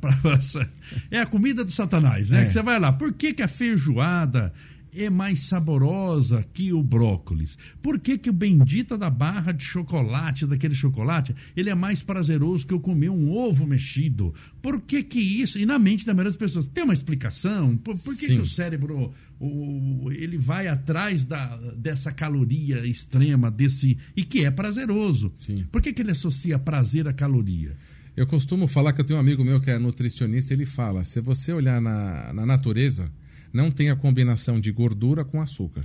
[1.10, 2.42] É a comida do satanás, né?
[2.42, 2.44] É.
[2.46, 2.92] Que você vai lá.
[2.92, 4.52] Por que, que a feijoada
[4.94, 7.56] é mais saborosa que o brócolis?
[7.80, 12.66] Por que, que o bendita da barra de chocolate, daquele chocolate, ele é mais prazeroso
[12.66, 14.34] que eu comer um ovo mexido?
[14.60, 15.58] Por que que isso?
[15.58, 17.76] E na mente da maioria das pessoas, tem uma explicação?
[17.76, 23.96] Por, por que, que o cérebro o- ele vai atrás da, dessa caloria extrema, desse
[24.16, 25.32] e que é prazeroso?
[25.38, 25.64] Sim.
[25.72, 27.76] Por que, que ele associa prazer à caloria?
[28.14, 31.18] Eu costumo falar que eu tenho um amigo meu que é nutricionista, ele fala: se
[31.18, 33.10] você olhar na, na natureza,
[33.52, 35.84] não tem a combinação de gordura com açúcar.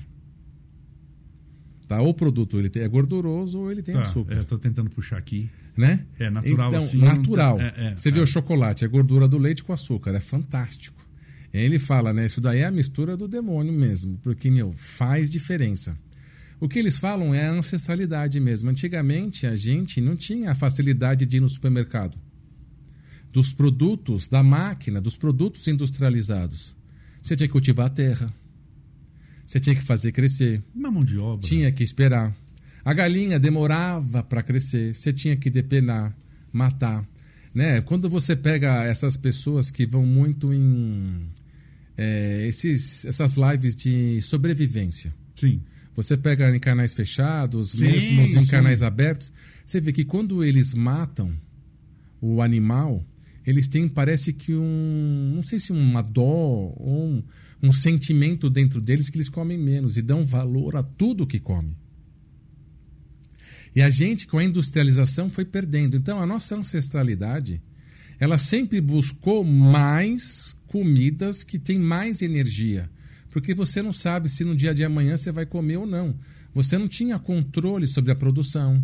[1.87, 2.01] Tá?
[2.01, 4.33] Ou o produto ele é gorduroso ou ele tem Tá, açúcar.
[4.33, 5.49] é, tô tentando puxar aqui.
[5.77, 6.05] né?
[6.17, 7.61] É, natural Então, assim, natural.
[7.61, 8.23] é, é, Você vê é.
[8.23, 10.97] o chocolate, é gordura do leite com açúcar, é fantástico.
[11.53, 12.25] Ele fala, né?
[12.25, 15.97] Isso daí é a mistura do demônio mesmo, porque, meu, faz diferença.
[16.59, 18.69] O que eles falam é a ancestralidade mesmo.
[18.69, 22.17] Antigamente a gente não tinha a facilidade de ir no supermercado.
[23.31, 26.75] Dos produtos, da máquina, dos produtos industrializados.
[27.27, 28.33] Você tinha que cultivar a terra.
[29.45, 30.63] Você tinha que fazer crescer.
[30.73, 31.45] Uma mão de obra.
[31.45, 32.33] Tinha que esperar.
[32.85, 36.15] A galinha demorava para crescer, você tinha que depenar,
[36.53, 37.05] matar.
[37.53, 37.81] Né?
[37.81, 41.27] Quando você pega essas pessoas que vão muito em
[41.97, 45.59] é, esses, essas lives de sobrevivência, Sim.
[45.93, 48.49] você pega em canais fechados, Sim, mesmo em sim.
[48.49, 49.33] canais abertos,
[49.65, 51.33] você vê que quando eles matam
[52.21, 53.05] o animal,
[53.47, 56.21] eles têm, parece que um, não sei se uma dó
[56.75, 57.23] ou um,
[57.63, 61.73] um sentimento dentro deles que eles comem menos e dão valor a tudo que come.
[63.73, 65.95] E a gente, com a industrialização, foi perdendo.
[65.95, 67.61] Então, a nossa ancestralidade,
[68.19, 72.89] ela sempre buscou mais comidas que têm mais energia.
[73.29, 76.19] Porque você não sabe se no dia de amanhã você vai comer ou não.
[76.53, 78.83] Você não tinha controle sobre a produção,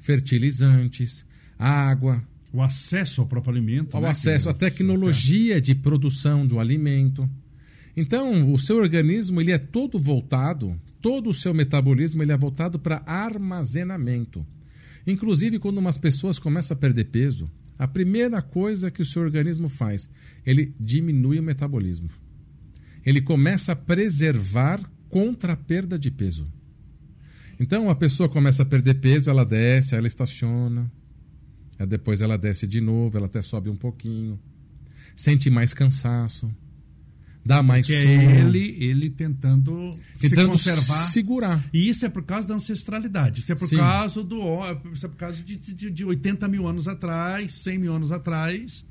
[0.00, 1.24] fertilizantes,
[1.58, 2.22] água,
[2.52, 3.94] O acesso ao próprio alimento.
[3.96, 7.28] ao né, acesso à que- tecnologia de produção do alimento.
[7.96, 12.78] Então, o seu organismo ele é todo voltado, todo o seu metabolismo ele é voltado
[12.78, 14.46] para armazenamento.
[15.06, 19.68] Inclusive, quando umas pessoas começam a perder peso, a primeira coisa que o seu organismo
[19.68, 20.08] faz,
[20.46, 22.08] ele diminui o metabolismo.
[23.04, 26.46] Ele começa a preservar contra a perda de peso.
[27.58, 30.90] Então, a pessoa começa a perder peso, ela desce, ela estaciona,
[31.78, 34.38] Aí depois ela desce de novo, ela até sobe um pouquinho.
[35.16, 36.50] Sente mais cansaço.
[37.44, 38.12] Dá mais Que sono.
[38.12, 41.08] é ele, ele tentando, se tentando conservar.
[41.10, 41.64] segurar.
[41.72, 43.40] E isso é por causa da ancestralidade.
[43.40, 43.78] Isso é por Sim.
[43.78, 44.38] causa do.
[44.92, 48.84] Isso é por causa de, de, de 80 mil anos atrás, 100 mil anos atrás.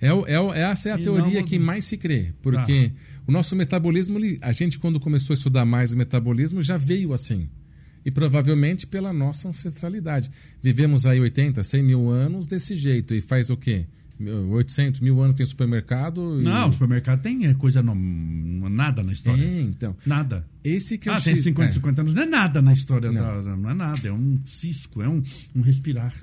[0.00, 2.32] É, é, o- essa é a E teoria não- que mais se crê.
[2.40, 2.92] Porque
[3.26, 7.48] o nosso metabolismo, a gente quando começou a estudar mais o metabolismo, já veio assim.
[8.04, 10.30] E provavelmente pela nossa ancestralidade.
[10.62, 13.14] Vivemos aí 80, 100 mil anos desse jeito.
[13.14, 13.86] E faz o quê?
[14.50, 16.40] 800 mil anos tem supermercado?
[16.40, 16.44] E...
[16.44, 17.82] Não, o supermercado tem é, coisa.
[17.82, 19.42] Não, nada na história.
[19.42, 19.96] Tem, então.
[20.04, 20.46] Nada.
[20.64, 21.72] Esse que é Ah, tem X- 50, é.
[21.72, 22.14] 50 anos.
[22.14, 23.12] Não é nada na história.
[23.12, 23.20] Não.
[23.44, 24.08] Da, não é nada.
[24.08, 25.22] É um cisco, é um,
[25.54, 26.14] um respirar.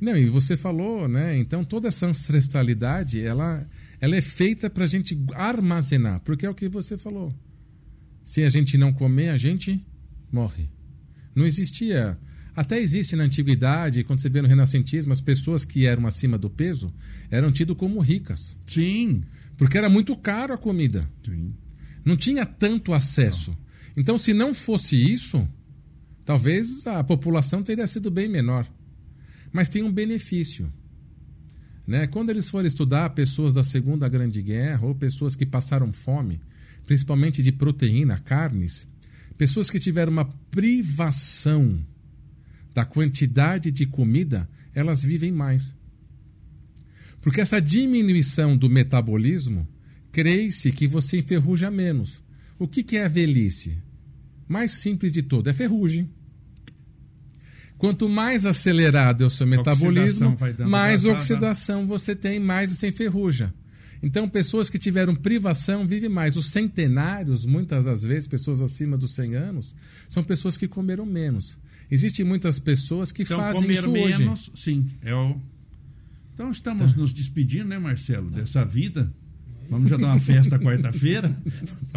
[0.00, 1.36] Não, e você falou, né?
[1.38, 3.68] Então toda essa ancestralidade, ela,
[4.00, 7.34] ela é feita para a gente armazenar, porque é o que você falou.
[8.22, 9.84] Se a gente não comer, a gente
[10.32, 10.68] morre.
[11.34, 12.18] Não existia.
[12.54, 16.50] Até existe na antiguidade, quando você vê no renascentismo, as pessoas que eram acima do
[16.50, 16.92] peso
[17.30, 19.22] eram tidas como ricas, Sim.
[19.56, 21.08] porque era muito caro a comida.
[21.24, 21.54] Sim.
[22.04, 23.56] Não tinha tanto acesso.
[23.96, 25.48] Então, se não fosse isso,
[26.24, 28.66] talvez a população teria sido bem menor.
[29.52, 30.72] mas tem um benefício.
[31.86, 32.06] Né?
[32.06, 36.40] Quando eles forem estudar pessoas da Segunda Grande Guerra ou pessoas que passaram fome,
[36.86, 38.86] principalmente de proteína, carnes,
[39.42, 41.84] pessoas que tiveram uma privação
[42.72, 45.74] da quantidade de comida, elas vivem mais.
[47.20, 49.66] Porque essa diminuição do metabolismo,
[50.12, 52.22] crê-se que você enferruja menos.
[52.56, 53.76] O que, que é a velhice?
[54.46, 56.08] Mais simples de todo, é ferrugem.
[57.76, 63.52] Quanto mais acelerado é o seu metabolismo, mais oxidação você tem, mais você enferruja.
[64.02, 66.36] Então, pessoas que tiveram privação vivem mais.
[66.36, 69.74] Os centenários, muitas das vezes, pessoas acima dos 100 anos,
[70.08, 71.56] são pessoas que comeram menos.
[71.90, 74.52] Existem muitas pessoas que então, fazem comer isso menos, hoje.
[74.54, 75.40] Sim, é o...
[76.34, 76.98] Então estamos tá.
[76.98, 79.12] nos despedindo, né, Marcelo, dessa vida.
[79.68, 81.34] Vamos já dar uma festa quarta-feira.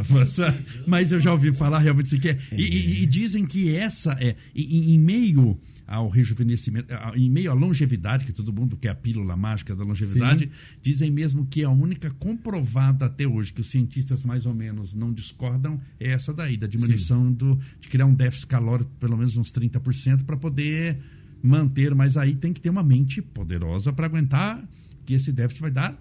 [0.86, 2.38] Mas eu já ouvi falar realmente isso que é.
[2.52, 7.54] E, e, e dizem que essa é, em, em meio ao rejuvenescimento, em meio à
[7.54, 10.52] longevidade, que todo mundo quer a pílula mágica da longevidade, Sim.
[10.82, 15.14] dizem mesmo que a única comprovada até hoje, que os cientistas mais ou menos não
[15.14, 19.52] discordam, é essa daí, da diminuição do, de criar um déficit calórico pelo menos uns
[19.52, 20.98] 30% para poder
[21.42, 24.68] manter, mas aí tem que ter uma mente poderosa para aguentar
[25.06, 25.96] que esse déficit vai dar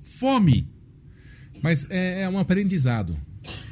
[0.00, 0.68] fome.
[1.62, 3.16] Mas é, é um aprendizado.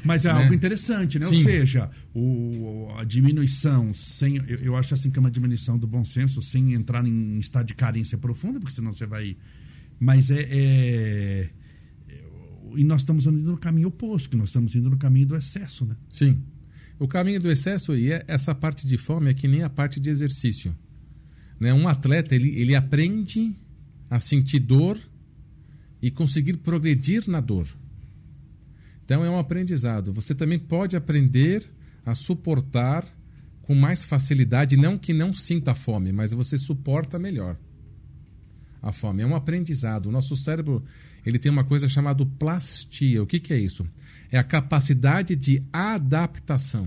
[0.05, 0.41] Mas é né?
[0.41, 1.27] algo interessante, né?
[1.27, 1.37] Sim.
[1.37, 4.37] Ou seja, o, a diminuição sem.
[4.37, 7.67] Eu, eu, acho assim que é uma diminuição do bom senso, sem entrar em estado
[7.67, 9.37] de carência profunda, porque senão você vai.
[10.01, 11.51] Mas é, é,
[12.75, 15.85] E nós estamos indo no caminho oposto, que nós estamos indo no caminho do excesso,
[15.85, 15.97] né?
[16.09, 16.41] Sim.
[16.99, 20.01] O caminho do excesso e é essa parte de fome é que nem a parte
[20.01, 20.75] de exercício.
[21.61, 21.73] Né?
[21.73, 23.55] Um atleta ele, ele aprende
[24.11, 24.99] a sentir dor
[26.01, 27.69] e conseguir progredir na dor.
[29.09, 30.13] Então é um aprendizado.
[30.13, 31.65] Você também pode aprender
[32.05, 33.07] a suportar
[33.63, 37.57] com mais facilidade, não que não sinta fome, mas você suporta melhor
[38.83, 39.23] a fome.
[39.23, 40.11] É um aprendizado.
[40.11, 40.85] O nosso cérebro
[41.25, 43.23] ele tem uma coisa chamada plastia.
[43.23, 43.89] O que, que é isso?
[44.31, 46.87] É a capacidade de adaptação.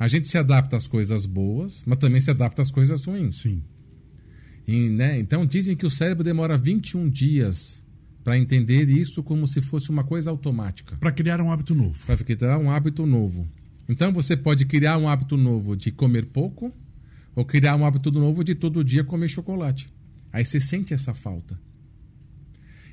[0.00, 3.36] A gente se adapta às coisas boas, mas também se adapta às coisas ruins.
[3.36, 3.62] Sim.
[4.66, 5.16] E, né?
[5.20, 7.84] Então dizem que o cérebro demora 21 dias
[8.30, 10.96] para entender isso como se fosse uma coisa automática.
[10.98, 11.98] Para criar um hábito novo.
[12.06, 13.44] Para criar um hábito novo.
[13.88, 16.72] Então você pode criar um hábito novo de comer pouco
[17.34, 19.92] ou criar um hábito novo de todo dia comer chocolate.
[20.32, 21.60] Aí você sente essa falta.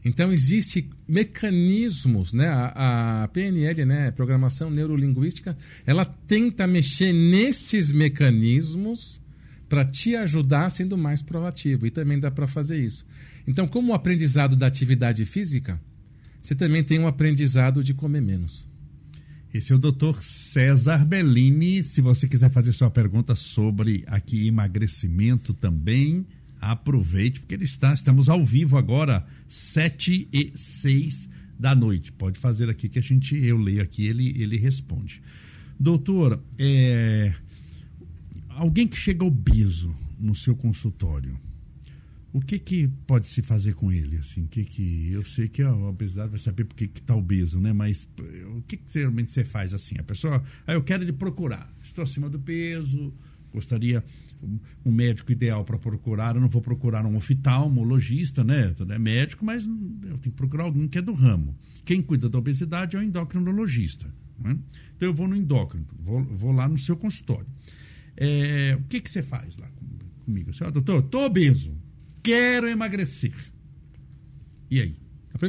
[0.03, 2.47] Então existem mecanismos, né?
[2.47, 4.09] A, a, PNL, né?
[4.09, 9.21] Programação neurolinguística, ela tenta mexer nesses mecanismos
[9.69, 11.85] para te ajudar sendo mais proativo.
[11.85, 13.05] E também dá para fazer isso.
[13.47, 15.81] Então, como o aprendizado da atividade física,
[16.41, 18.67] você também tem um aprendizado de comer menos.
[19.53, 21.81] Esse é o doutor César Bellini.
[21.81, 26.27] Se você quiser fazer sua pergunta sobre aqui emagrecimento também,
[26.59, 32.11] aproveite, porque ele está, estamos ao vivo agora, 7 e 6 da noite.
[32.11, 35.21] Pode fazer aqui que a gente, eu leio aqui, ele, ele responde.
[35.79, 37.33] Doutor, é,
[38.49, 41.39] alguém que chega obeso no seu consultório,
[42.33, 44.17] o que, que pode se fazer com ele?
[44.17, 47.71] Assim, que que eu sei que a obesidade vai saber por que está obeso, né?
[47.73, 48.07] Mas
[48.55, 49.97] o que, que geralmente você faz assim?
[49.97, 51.73] A pessoa, ah, eu quero ele procurar.
[51.81, 53.13] Estou acima do peso,
[53.51, 54.03] gostaria
[54.85, 56.35] um médico ideal para procurar.
[56.35, 58.75] Eu não vou procurar um oftalmologista, né?
[58.89, 61.57] É médico, mas eu tenho que procurar alguém que é do ramo.
[61.85, 64.13] Quem cuida da obesidade é o endocrinologista.
[64.37, 64.57] Né?
[64.95, 67.47] Então eu vou no endócrino, vou, vou lá no seu consultório.
[68.15, 69.67] É, o que, que você faz lá
[70.25, 70.53] comigo?
[70.53, 71.86] Você, doutor, estou obeso
[72.27, 73.33] quero emagrecer.
[74.69, 74.95] E aí?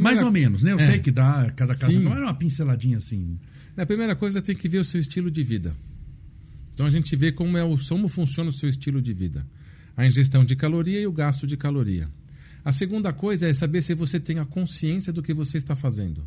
[0.01, 0.73] Mais ou menos, né?
[0.73, 0.87] Eu é.
[0.87, 3.39] sei que dá, cada caso não é uma pinceladinha assim.
[3.77, 5.75] A primeira coisa tem que ver o seu estilo de vida.
[6.75, 9.47] Então a gente vê como, é o, como funciona o seu estilo de vida.
[9.97, 12.09] A ingestão de caloria e o gasto de caloria.
[12.65, 16.25] A segunda coisa é saber se você tem a consciência do que você está fazendo.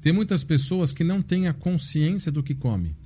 [0.00, 2.96] Tem muitas pessoas que não têm a consciência do que come.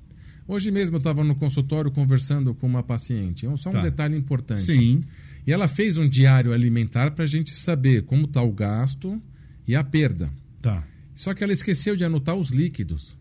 [0.49, 3.47] Hoje mesmo eu estava no consultório conversando com uma paciente.
[3.57, 3.83] Só um tá.
[3.83, 4.63] detalhe importante.
[4.63, 5.03] Sim.
[5.47, 9.21] E ela fez um diário alimentar para a gente saber como está o gasto
[9.67, 10.31] e a perda.
[10.61, 10.87] Tá.
[11.15, 13.17] Só que ela esqueceu de anotar os líquidos.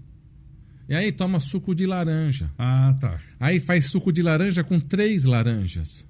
[0.89, 2.51] E aí toma suco de laranja.
[2.57, 3.19] Ah, tá.
[3.39, 6.03] Aí faz suco de laranja com três laranjas.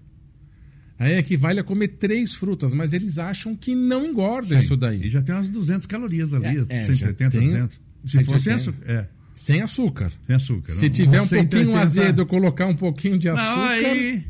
[0.97, 4.57] Aí equivale a comer três frutas, mas eles acham que não engorda Sim.
[4.57, 5.07] isso daí.
[5.07, 7.79] E já tem umas 200 calorias ali, é, é, 180, tem, 200.
[8.05, 8.91] Se sem açúcar.
[8.91, 9.07] É.
[9.35, 10.13] Sem açúcar.
[10.25, 10.71] Sem açúcar.
[10.71, 14.25] Se não, tiver um pouquinho azedo, colocar um pouquinho de açúcar, não, aí...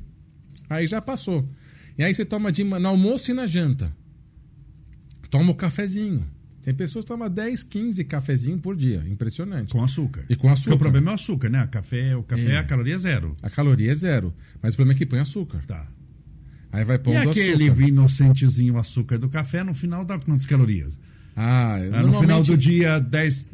[0.67, 1.47] aí já passou.
[1.97, 3.95] E aí você toma de, no almoço e na janta.
[5.29, 6.25] Toma o cafezinho.
[6.61, 9.03] Tem pessoas que tomam 10, 15 cafezinhos por dia.
[9.07, 9.71] Impressionante.
[9.71, 10.25] Com açúcar.
[10.27, 10.71] E com açúcar.
[10.71, 11.59] Porque o problema é o açúcar, né?
[11.59, 12.57] A café, o café, é.
[12.57, 13.35] a caloria é zero.
[13.41, 14.33] A caloria é zero.
[14.61, 15.63] Mas o problema é que põe açúcar.
[15.67, 15.87] Tá.
[16.71, 17.87] Aí vai pondo e aquele açúcar.
[17.87, 20.97] inocentezinho açúcar do café, no final dá quantas calorias?
[21.35, 23.47] Ah, Ah, no final do dia, 10.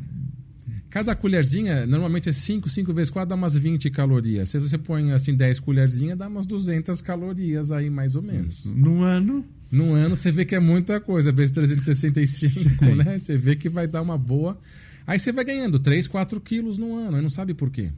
[0.91, 4.49] Cada colherzinha, normalmente é 5, 5 vezes 4, dá umas 20 calorias.
[4.49, 8.65] Se você põe assim 10 colherzinhas, dá umas 200 calorias aí, mais ou menos.
[8.65, 9.45] No ano.
[9.71, 12.95] No ano você vê que é muita coisa, vezes 365, Sim.
[12.95, 13.17] né?
[13.17, 14.59] Você vê que vai dar uma boa.
[15.07, 17.89] Aí você vai ganhando 3, 4 quilos no ano, aí não sabe por quê.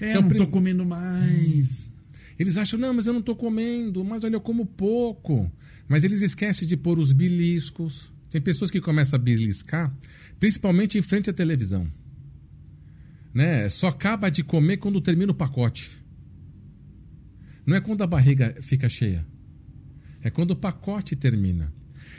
[0.00, 1.92] É, Então, não tô comendo mais.
[2.36, 5.48] Eles acham, não, mas eu não tô comendo, mas olha, eu como pouco.
[5.86, 8.10] Mas eles esquecem de pôr os beliscos.
[8.30, 9.92] Tem pessoas que começam a beliscar,
[10.40, 11.86] principalmente em frente à televisão.
[13.32, 13.68] Né?
[13.68, 15.90] Só acaba de comer quando termina o pacote.
[17.64, 19.24] Não é quando a barriga fica cheia.
[20.22, 21.72] É quando o pacote termina.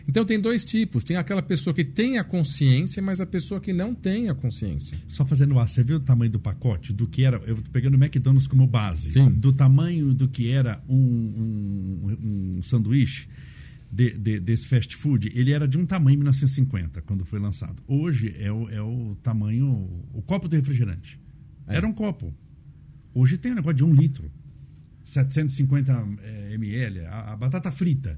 [0.08, 1.04] Então tem dois tipos.
[1.04, 4.98] Tem aquela pessoa que tem a consciência, mas a pessoa que não tem a consciência.
[5.08, 6.94] Só fazendo ar, você viu o tamanho do pacote?
[6.94, 7.38] Do que era.
[7.38, 9.12] Eu tô pegando o McDonald's como base.
[9.12, 9.30] Sim.
[9.30, 12.18] Do tamanho do que era um, um,
[12.58, 13.28] um sanduíche
[13.91, 17.84] de- de- desse fast food, ele era de um tamanho em 1950, quando foi lançado.
[17.88, 19.67] Hoje é o, é o tamanho.
[20.13, 21.19] O copo de refrigerante.
[21.67, 21.75] É.
[21.75, 22.34] Era um copo.
[23.13, 24.32] Hoje tem um negócio de um litro.
[25.04, 26.99] 750 eh, ml.
[27.06, 28.17] A, a batata frita.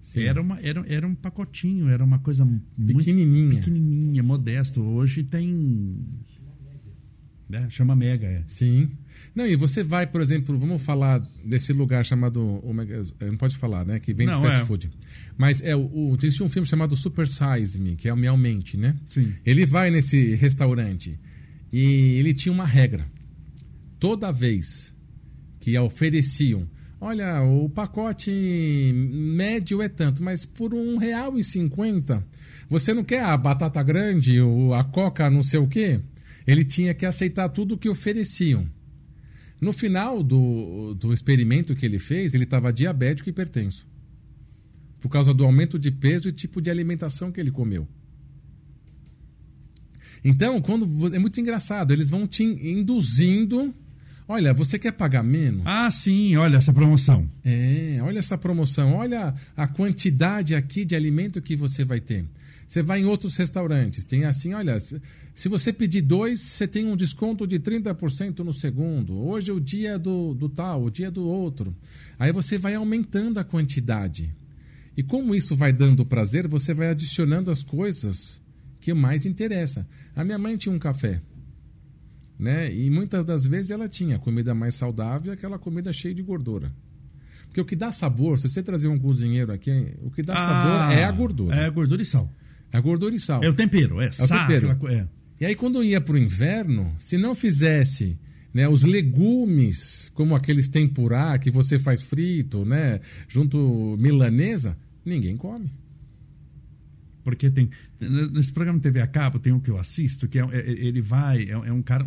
[0.00, 0.22] Sim.
[0.22, 3.54] Era, uma, era, era um pacotinho, era uma coisa muito Pequenininha.
[3.60, 4.82] pequenininha, modesto.
[4.82, 6.04] Hoje tem.
[7.48, 7.68] Né?
[7.70, 8.44] Chama Mega, é.
[8.48, 8.90] Sim.
[9.34, 12.60] Não, e você vai, por exemplo, vamos falar desse lugar chamado.
[12.66, 13.98] Omega- Não pode falar, né?
[13.98, 14.64] Que vem de Não, fast é.
[14.66, 14.90] food.
[15.38, 18.26] Mas é o, o, existe um filme chamado Super Size Me, que é o Me
[18.26, 18.94] Aumente, né?
[19.06, 19.32] Sim.
[19.46, 21.18] Ele vai nesse restaurante
[21.72, 21.82] e
[22.18, 23.06] ele tinha uma regra.
[23.98, 24.92] Toda vez
[25.60, 26.68] que ofereciam,
[27.00, 32.22] olha, o pacote médio é tanto, mas por um real e cinquenta,
[32.68, 36.00] você não quer a batata grande, ou a coca não sei o quê?
[36.46, 38.66] Ele tinha que aceitar tudo que ofereciam.
[39.62, 43.86] No final do, do experimento que ele fez, ele estava diabético e hipertenso.
[45.00, 47.86] Por causa do aumento de peso e tipo de alimentação que ele comeu.
[50.24, 53.72] Então, quando é muito engraçado, eles vão te induzindo.
[54.26, 55.62] Olha, você quer pagar menos?
[55.64, 57.30] Ah, sim, olha essa promoção.
[57.44, 62.24] É, olha essa promoção, olha a quantidade aqui de alimento que você vai ter.
[62.72, 64.78] Você vai em outros restaurantes, tem assim, olha,
[65.34, 69.14] se você pedir dois, você tem um desconto de 30% no segundo.
[69.14, 71.76] Hoje é o dia do, do tal, o dia do outro.
[72.18, 74.34] Aí você vai aumentando a quantidade.
[74.96, 78.40] E como isso vai dando prazer, você vai adicionando as coisas
[78.80, 79.86] que mais interessa.
[80.16, 81.20] A minha mãe tinha um café.
[82.38, 82.74] Né?
[82.74, 86.72] E muitas das vezes ela tinha comida mais saudável aquela comida cheia de gordura.
[87.48, 90.98] Porque o que dá sabor, se você trazer um cozinheiro aqui, o que dá sabor
[90.98, 91.54] é a gordura.
[91.54, 92.30] É a gordura e sal.
[92.72, 93.42] É a gordura e sal.
[93.44, 94.88] É o tempero, é, sal, tempero.
[94.88, 95.06] é.
[95.40, 98.18] E aí, quando ia para o inverno, se não fizesse
[98.54, 105.70] né, os legumes, como aqueles tempurá que você faz frito, né, junto milanesa, ninguém come.
[107.24, 107.70] Porque tem.
[108.00, 111.44] Nesse programa TV a cabo tem um que eu assisto, que é, é- ele vai,
[111.44, 112.06] é, é um cara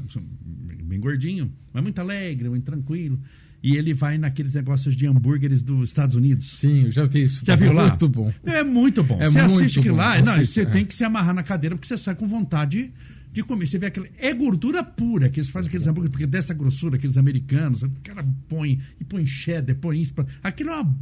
[0.84, 3.20] bem gordinho, mas muito alegre, muito tranquilo.
[3.66, 6.46] E ele vai naqueles negócios de hambúrgueres dos Estados Unidos.
[6.46, 7.44] Sim, eu já vi isso.
[7.44, 7.88] Já viu lá?
[7.88, 8.32] Muito bom.
[8.44, 9.20] É muito bom.
[9.20, 10.66] É você muito assiste aquilo lá, não, Assiste, você é.
[10.66, 12.94] tem que se amarrar na cadeira porque você sai com vontade
[13.34, 13.66] de comer.
[13.66, 14.12] Você vê aquele.
[14.20, 18.24] É gordura pura que eles fazem aqueles hambúrgueres, porque dessa grossura, aqueles americanos, o cara
[18.48, 20.14] põe e põe cheddar, põe isso.
[20.44, 20.98] Aquilo é uma.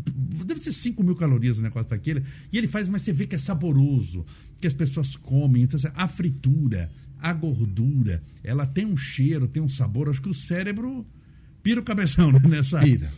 [0.45, 2.23] Deve ser 5 mil calorias o negócio daquele.
[2.49, 4.23] E ele faz, mas você vê que é saboroso,
[4.62, 5.63] que as pessoas comem.
[5.63, 10.08] Então, assim, a fritura, a gordura, ela tem um cheiro, tem um sabor.
[10.08, 11.06] Acho que o cérebro
[11.63, 12.80] pira o cabeção né, nessa.
[12.80, 13.10] Pira.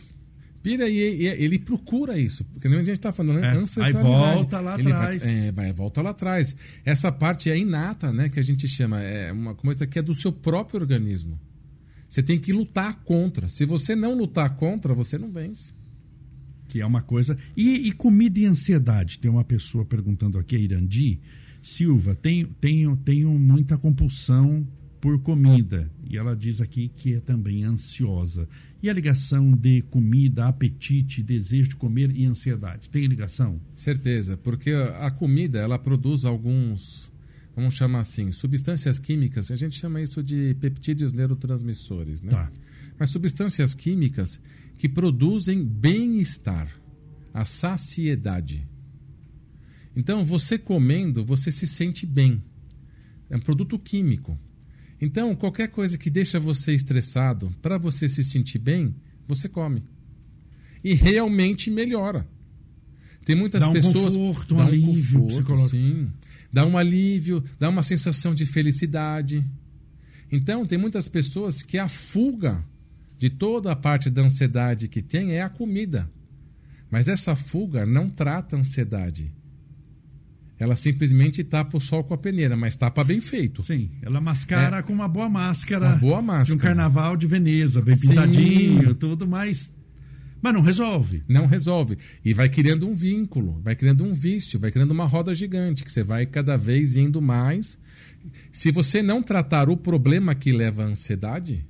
[0.62, 2.44] Pira e, e ele procura isso.
[2.46, 3.48] Porque nem a gente está falando, né?
[3.48, 5.22] É, aí volta lá Ele atrás.
[5.22, 6.56] Vai, é, vai, volta lá atrás.
[6.84, 8.28] Essa parte é inata, né?
[8.28, 9.00] Que a gente chama.
[9.00, 11.38] É uma coisa que é do seu próprio organismo.
[12.08, 13.48] Você tem que lutar contra.
[13.48, 15.72] Se você não lutar contra, você não vence.
[16.68, 17.38] Que é uma coisa.
[17.56, 19.18] E, e comida e ansiedade?
[19.18, 21.20] Tem uma pessoa perguntando aqui, a Irandi.
[21.62, 24.66] Silva, tenho, tenho, tenho muita compulsão
[25.06, 25.88] por comida.
[26.10, 28.48] E ela diz aqui que é também ansiosa.
[28.82, 32.90] E a ligação de comida, apetite, desejo de comer e ansiedade?
[32.90, 33.60] Tem ligação?
[33.72, 37.08] Certeza, porque a comida ela produz alguns,
[37.54, 39.52] vamos chamar assim, substâncias químicas.
[39.52, 42.32] A gente chama isso de peptídeos neurotransmissores, né?
[42.32, 42.50] Tá.
[42.98, 44.40] Mas substâncias químicas
[44.76, 46.68] que produzem bem-estar,
[47.32, 48.66] a saciedade.
[49.94, 52.42] Então, você comendo, você se sente bem.
[53.30, 54.36] É um produto químico.
[55.00, 58.94] Então, qualquer coisa que deixa você estressado, para você se sentir bem,
[59.28, 59.82] você come.
[60.82, 62.26] E realmente melhora.
[63.24, 64.16] Tem muitas Dá um pessoas.
[64.16, 65.70] conforto, um alívio psicológico.
[65.70, 66.10] Sim.
[66.52, 69.44] Dá um alívio, dá uma sensação de felicidade.
[70.30, 72.64] Então, tem muitas pessoas que a fuga
[73.18, 76.10] de toda a parte da ansiedade que tem é a comida.
[76.90, 79.32] Mas essa fuga não trata a ansiedade.
[80.58, 83.62] Ela simplesmente tapa o sol com a peneira, mas tapa bem feito.
[83.62, 84.82] Sim, ela mascara É.
[84.82, 85.88] com uma boa máscara.
[85.88, 86.60] Uma boa De um máscara.
[86.60, 88.08] carnaval de Veneza, bem Sim.
[88.08, 89.72] pintadinho, tudo, mas.
[90.40, 91.22] Mas não resolve.
[91.28, 91.98] Não resolve.
[92.24, 95.90] E vai criando um vínculo, vai criando um vício, vai criando uma roda gigante, que
[95.90, 97.78] você vai cada vez indo mais.
[98.52, 101.66] Se você não tratar o problema que leva à ansiedade,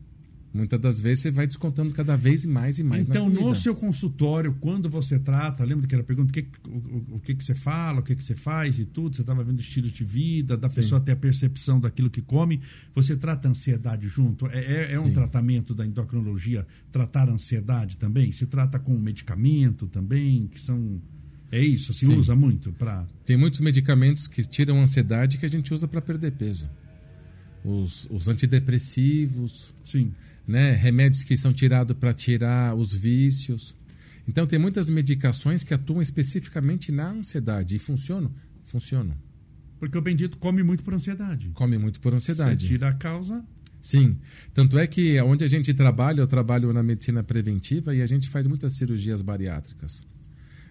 [0.56, 4.54] muitas das vezes você vai descontando cada vez mais e mais então, no seu consultório,
[4.54, 7.54] quando você trata, lembra que era a pergunta, o que, o, o que, que você
[7.54, 10.68] fala, o que, que você faz e tudo, você estava vendo estilos de vida, da
[10.70, 10.76] Sim.
[10.76, 12.60] pessoa ter a percepção daquilo que come,
[12.94, 14.46] você trata a ansiedade junto?
[14.48, 18.32] É, é- é um tratamento da endocrinologia tratar a ansiedade também?
[18.32, 21.00] Se trata com medicamento também, que são...
[21.52, 22.16] É isso, se Sim.
[22.16, 23.06] usa muito para...
[23.24, 26.68] Tem muitos medicamentos que tiram ansiedade que a gente usa para perder peso.
[27.64, 30.12] Os, os antidepressivos, Sim.
[30.46, 30.72] Né?
[30.72, 33.74] remédios que são tirados para tirar os vícios.
[34.28, 38.32] Então, tem muitas medicações que atuam especificamente na ansiedade e funcionam.
[38.64, 39.16] Funcionam.
[39.78, 41.50] Porque o bendito come muito por ansiedade.
[41.54, 42.64] Come muito por ansiedade.
[42.64, 43.44] Você tira a causa...
[43.80, 44.18] Sim.
[44.52, 48.28] Tanto é que onde a gente trabalha, eu trabalho na medicina preventiva e a gente
[48.28, 50.04] faz muitas cirurgias bariátricas.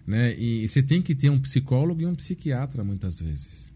[0.06, 0.38] Né?
[0.38, 3.72] E, e você tem que ter um psicólogo e um psiquiatra muitas vezes.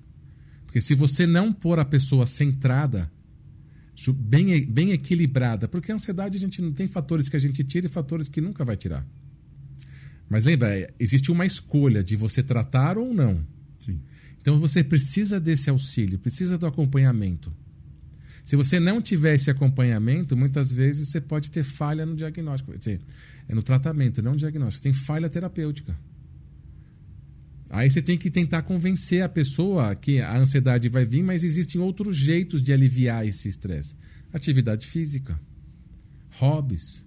[0.66, 3.10] Porque se você não pôr a pessoa centrada,
[4.08, 7.86] bem, bem equilibrada, porque a ansiedade a gente não tem fatores que a gente tira
[7.86, 9.06] e fatores que nunca vai tirar.
[10.28, 13.44] Mas lembra, é, existe uma escolha de você tratar ou não.
[13.78, 14.00] Sim.
[14.40, 17.52] Então você precisa desse auxílio, precisa do acompanhamento.
[18.44, 22.72] Se você não tiver esse acompanhamento, muitas vezes você pode ter falha no diagnóstico.
[22.72, 23.00] Quer dizer,
[23.48, 24.82] é no tratamento, não no diagnóstico.
[24.82, 25.96] Tem falha terapêutica.
[27.70, 31.80] Aí você tem que tentar convencer a pessoa que a ansiedade vai vir, mas existem
[31.80, 33.94] outros jeitos de aliviar esse estresse.
[34.32, 35.40] Atividade física,
[36.32, 37.06] hobbies.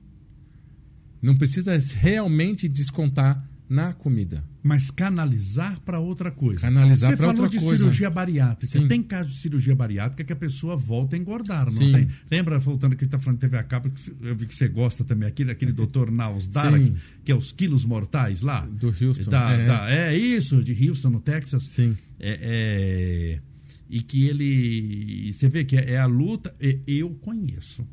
[1.22, 4.44] Não precisa realmente descontar na comida.
[4.62, 6.62] Mas canalizar para outra coisa.
[6.62, 7.80] Canalizar Você pra falou outra de coisa.
[7.84, 8.80] cirurgia bariátrica.
[8.80, 8.88] Sim.
[8.88, 11.92] Tem caso de cirurgia bariátrica que a pessoa volta a engordar, não Sim.
[11.92, 12.08] tem?
[12.32, 14.68] Lembra, voltando que a gente tá falando de TV a que eu vi que você
[14.68, 16.96] gosta também, aquele, aquele doutor Naus Darak, Sim.
[17.26, 18.66] que é os quilos mortais lá.
[18.66, 19.30] Do Houston.
[19.30, 19.66] Da- é.
[19.68, 21.64] da- é isso, de Houston, no Texas.
[21.64, 21.98] Sim.
[22.20, 23.42] É, é,
[23.90, 25.34] e que ele.
[25.34, 26.56] Você vê que é, é a luta.
[26.88, 27.86] Eu conheço.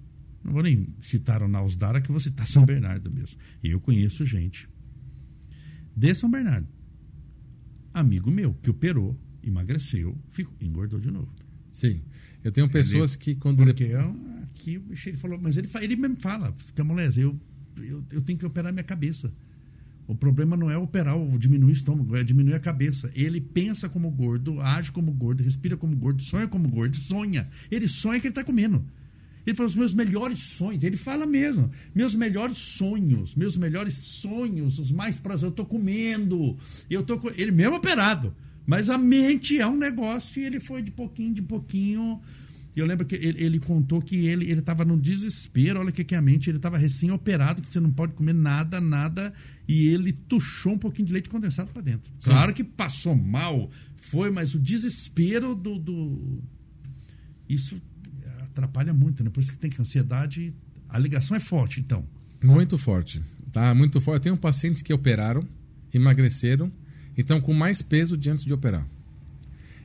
[0.44, 3.36] Não vou nem citar o Nausdara, que vou citar São Bernardo mesmo.
[3.62, 4.68] Eu conheço gente
[5.96, 6.66] de São Bernardo.
[7.92, 11.28] Amigo meu, que operou, emagreceu, ficou, engordou de novo.
[11.70, 12.00] Sim.
[12.42, 15.96] Eu tenho pessoas que quando Porque eu- aqui o bicho, ele falou, mas ele, ele
[15.96, 17.38] mesmo fala, Camolés, eu,
[17.76, 19.32] eu, eu tenho que operar minha cabeça.
[20.06, 23.10] O problema não é operar ou diminuir o estômago, é diminuir a cabeça.
[23.14, 27.48] Ele pensa como gordo, age como gordo, respira como gordo, sonha como gordo, sonha.
[27.70, 28.84] Ele sonha que ele está comendo.
[29.46, 30.82] Ele fala os meus melhores sonhos.
[30.84, 31.70] Ele fala mesmo.
[31.94, 35.42] Meus melhores sonhos, meus melhores sonhos, os mais prazerosos.
[35.44, 36.56] Eu estou comendo.
[36.88, 38.34] Eu tô co- Ele mesmo operado.
[38.66, 42.20] Mas a mente é um negócio e ele foi de pouquinho, de pouquinho.
[42.76, 45.80] Eu lembro que ele, ele contou que ele ele estava no desespero.
[45.80, 46.48] Olha o que que é a mente.
[46.48, 49.32] Ele estava recém-operado, que você não pode comer nada, nada.
[49.66, 52.12] E ele tuchou um pouquinho de leite condensado para dentro.
[52.20, 52.30] Sim.
[52.30, 55.78] Claro que passou mal, foi, mas o desespero do.
[55.78, 56.42] do...
[57.48, 57.80] Isso
[58.60, 59.30] atrapalha muito, né?
[59.30, 60.54] Por isso que tem que ansiedade.
[60.88, 62.04] A ligação é forte, então.
[62.42, 63.22] Muito forte.
[63.52, 63.74] Tá?
[63.74, 64.18] Muito forte.
[64.18, 65.44] Eu tenho pacientes que operaram,
[65.92, 66.70] emagreceram
[67.16, 68.86] e estão com mais peso de antes de operar.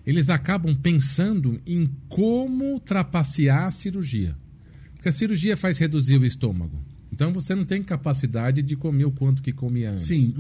[0.06, 4.36] Eles acabam pensando em como trapacear a cirurgia.
[4.94, 6.80] Porque a cirurgia faz reduzir o estômago.
[7.12, 10.08] Então você não tem capacidade de comer o quanto que comia antes.
[10.08, 10.34] Sim,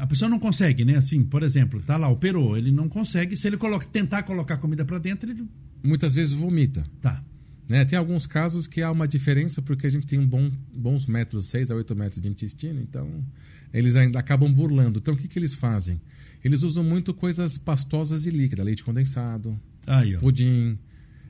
[0.00, 0.96] a pessoa não consegue, né?
[0.96, 3.36] Assim, por exemplo, tá lá, operou, ele não consegue.
[3.36, 5.44] Se ele coloca, tentar colocar comida para dentro, ele.
[5.84, 6.84] Muitas vezes vomita.
[7.00, 7.22] Tá.
[7.68, 7.84] Né?
[7.84, 11.46] Tem alguns casos que há uma diferença porque a gente tem um bom, bons metros,
[11.46, 13.24] 6 a 8 metros de intestino, então
[13.72, 14.98] eles ainda acabam burlando.
[14.98, 16.00] Então o que, que eles fazem?
[16.44, 20.78] Eles usam muito coisas pastosas e líquidas, leite condensado, Aí, pudim,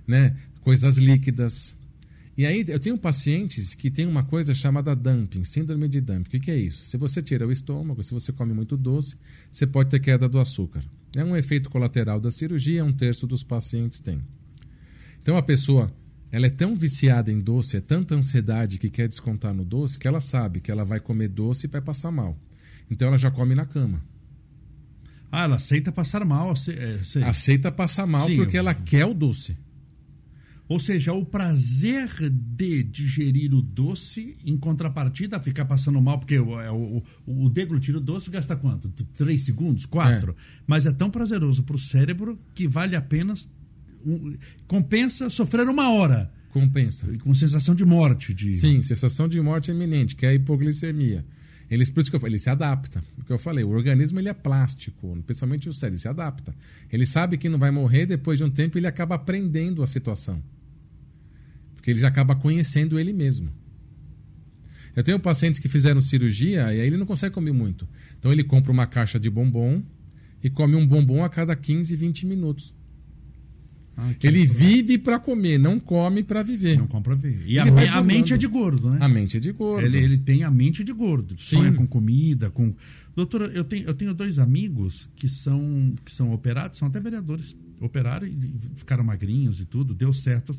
[0.06, 0.36] né?
[0.66, 1.76] coisas líquidas.
[2.36, 6.28] E aí eu tenho pacientes que têm uma coisa chamada dumping, síndrome de dumping.
[6.28, 6.84] O que, que é isso?
[6.84, 9.16] Se você tira o estômago, se você come muito doce,
[9.50, 10.84] você pode ter queda do açúcar.
[11.16, 14.20] É um efeito colateral da cirurgia, um terço dos pacientes tem.
[15.22, 15.90] Então a pessoa,
[16.32, 20.06] ela é tão viciada em doce, é tanta ansiedade que quer descontar no doce, que
[20.08, 22.36] ela sabe que ela vai comer doce e vai passar mal.
[22.90, 24.02] Então ela já come na cama.
[25.30, 26.52] Ah, ela aceita passar mal.
[26.52, 26.72] ace-
[27.18, 27.24] é.
[27.24, 29.56] Aceita passar mal Sim, porque eu- ela quer o doce.
[30.68, 36.36] Ou seja, o prazer de digerir o doce, em contrapartida, a ficar passando mal, porque
[36.40, 38.88] o, é, o, o, o deglutir o doce gasta quanto?
[39.14, 39.86] Três segundos?
[39.86, 40.34] Quatro?
[40.66, 43.34] Mas é tão prazeroso para o cérebro que vale a pena.
[44.04, 44.36] Um-
[44.66, 47.06] compensa sofrer uma hora, Compensa.
[47.18, 48.32] com sensação de morte.
[48.34, 48.52] De...
[48.52, 51.24] Sim, sensação de morte iminente, que é a hipoglicemia.
[51.70, 53.02] Ele, por isso que eu, ele se adapta.
[53.18, 56.54] O que eu falei, o organismo ele é plástico, principalmente o cérebro, ele se adapta.
[56.92, 60.40] Ele sabe que não vai morrer, depois de um tempo ele acaba aprendendo a situação.
[61.74, 63.50] Porque ele já acaba conhecendo ele mesmo.
[64.94, 67.86] Eu tenho pacientes que fizeram cirurgia e aí ele não consegue comer muito.
[68.18, 69.82] Então ele compra uma caixa de bombom
[70.42, 72.72] e come um bombom a cada 15, 20 minutos.
[73.96, 76.76] Ah, ele vive para comer, não come para viver.
[76.76, 77.44] Não come para viver.
[77.46, 78.98] E a, a, mente é de gordo, né?
[79.00, 79.86] A mente é de gordo.
[79.86, 81.34] Ele, ele tem a mente de gordo.
[81.38, 81.56] Sim.
[81.56, 82.74] Sonha com comida, com.
[83.14, 87.56] Doutora, eu tenho, eu tenho dois amigos que são, que são operados, são até vereadores.
[87.80, 88.36] Operaram e
[88.74, 90.54] ficaram magrinhos e tudo, deu certo.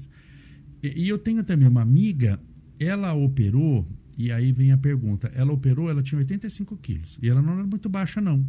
[0.81, 2.39] E, e eu tenho também uma amiga,
[2.79, 7.19] ela operou, e aí vem a pergunta: ela operou, ela tinha 85 quilos.
[7.21, 8.43] E ela não era muito baixa, não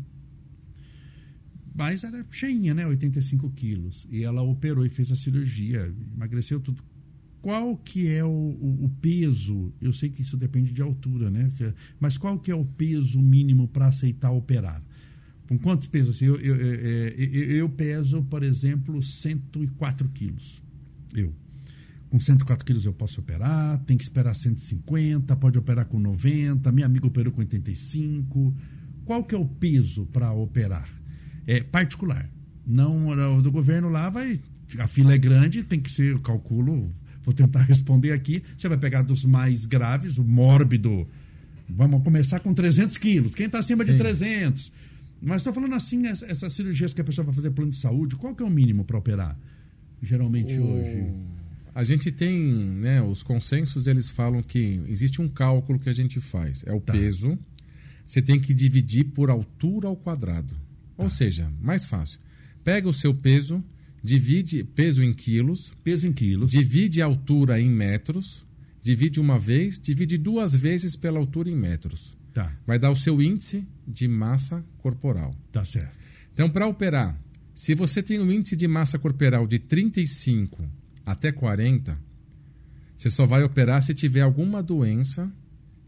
[1.78, 2.84] mas era cheinha, né?
[2.84, 4.04] 85 quilos.
[4.10, 6.82] E ela operou e fez a cirurgia, emagreceu tudo.
[7.40, 9.72] Qual que é o, o, o peso?
[9.80, 11.48] Eu sei que isso depende de altura, né?
[12.00, 14.82] Mas qual que é o peso mínimo para aceitar operar?
[15.46, 16.16] Com quantos pesos?
[16.16, 20.60] Assim, eu, eu, eu, eu, peso, por exemplo, 104 quilos.
[21.14, 21.32] Eu.
[22.10, 26.86] Com 104 quilos eu posso operar, tem que esperar 150, pode operar com 90, minha
[26.86, 28.52] amiga operou com 85.
[29.04, 30.97] Qual que é o peso para operar?
[31.48, 32.30] É particular.
[32.64, 34.40] Não do governo lá vai
[34.78, 38.42] a fila é grande, tem que ser, eu calculo, vou tentar responder aqui.
[38.56, 41.08] Você vai pegar dos mais graves, o mórbido.
[41.68, 43.34] Vamos começar com 300 quilos.
[43.34, 43.92] Quem está acima Sim.
[43.92, 44.72] de 300?
[45.20, 48.34] Mas estou falando assim, essas cirurgias que a pessoa vai fazer plano de saúde, qual
[48.34, 49.38] que é o mínimo para operar?
[50.02, 50.64] Geralmente o...
[50.64, 51.12] hoje.
[51.74, 56.20] A gente tem, né, os consensos eles falam que existe um cálculo que a gente
[56.20, 56.92] faz, é o tá.
[56.92, 57.38] peso.
[58.06, 60.54] Você tem que dividir por altura ao quadrado.
[60.98, 62.20] Ou seja, mais fácil.
[62.64, 63.64] Pega o seu peso,
[64.02, 68.44] divide peso em quilos, peso em quilos, divide a altura em metros,
[68.82, 72.16] divide uma vez, divide duas vezes pela altura em metros.
[72.34, 72.56] Tá.
[72.66, 75.34] Vai dar o seu índice de massa corporal.
[75.50, 75.98] Tá certo.
[76.34, 77.18] Então, para operar,
[77.54, 80.68] se você tem um índice de massa corporal de 35
[81.06, 81.98] até 40,
[82.96, 85.32] você só vai operar se tiver alguma doença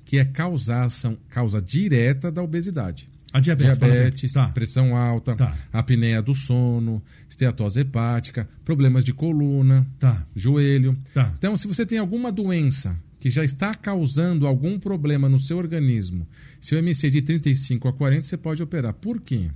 [0.04, 3.09] que é causação, causa direta da obesidade.
[3.32, 4.48] A diabetes, diabetes tá.
[4.48, 5.56] pressão alta, tá.
[5.72, 10.26] apneia do sono, esteatose hepática, problemas de coluna, tá.
[10.34, 10.98] joelho.
[11.14, 11.32] Tá.
[11.38, 16.26] Então, se você tem alguma doença que já está causando algum problema no seu organismo,
[16.60, 18.94] se o MC de 35 a 40, você pode operar.
[18.94, 19.50] Por quê?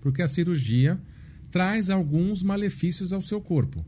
[0.00, 0.98] Porque a cirurgia
[1.50, 3.84] traz alguns malefícios ao seu corpo.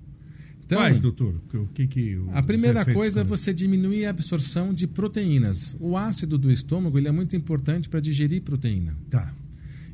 [0.69, 1.35] Então, Quais, doutor?
[1.55, 5.75] O que, que o, a primeira coisa é você diminuir a absorção de proteínas.
[5.81, 8.95] O ácido do estômago ele é muito importante para digerir proteína.
[9.09, 9.35] Tá.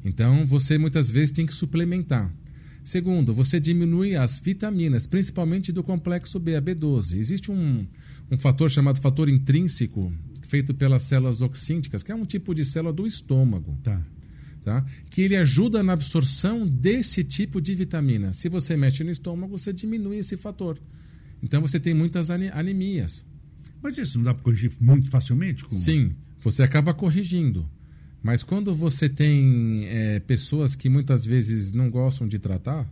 [0.04, 2.28] Então, você muitas vezes tem que suplementar.
[2.82, 7.18] Segundo, você diminui as vitaminas, principalmente do complexo B, a B12.
[7.18, 7.86] Existe um,
[8.28, 10.12] um fator chamado fator intrínseco,
[10.42, 13.78] feito pelas células oxínticas, que é um tipo de célula do estômago.
[13.84, 14.04] Tá
[14.64, 14.84] tá?
[15.10, 18.32] que ele ajuda na absorção desse tipo de vitamina.
[18.32, 20.78] Se você mexe no estômago, você diminui esse fator.
[21.42, 23.26] Então você tem muitas anemias.
[23.82, 25.64] Mas isso não dá para corrigir muito facilmente?
[25.64, 25.78] Como...
[25.78, 27.68] Sim, você acaba corrigindo.
[28.22, 32.90] Mas quando você tem é, pessoas que muitas vezes não gostam de tratar,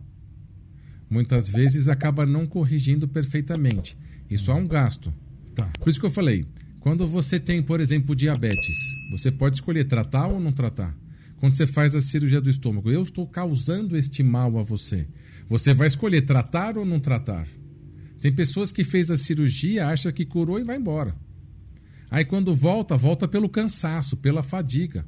[1.09, 3.97] muitas vezes acaba não corrigindo perfeitamente.
[4.29, 5.11] Isso há um gasto.
[5.55, 5.71] Tá.
[5.79, 6.45] Por isso que eu falei,
[6.79, 8.77] quando você tem, por exemplo, diabetes,
[9.09, 10.95] você pode escolher tratar ou não tratar
[11.43, 15.05] quando você faz a cirurgia do estômago, eu estou causando este mal a você.
[15.49, 17.45] Você vai escolher tratar ou não tratar.
[18.21, 21.13] Tem pessoas que fez a cirurgia, acha que curou e vai embora.
[22.09, 25.05] Aí quando volta, volta pelo cansaço, pela fadiga,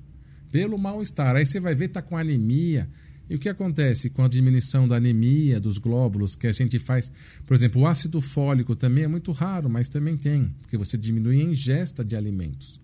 [0.51, 1.37] pelo mal-estar.
[1.37, 2.89] Aí você vai ver tá com anemia.
[3.29, 7.09] E o que acontece com a diminuição da anemia, dos glóbulos que a gente faz?
[7.45, 11.39] Por exemplo, o ácido fólico também é muito raro, mas também tem, porque você diminui
[11.39, 12.83] a ingesta de alimentos.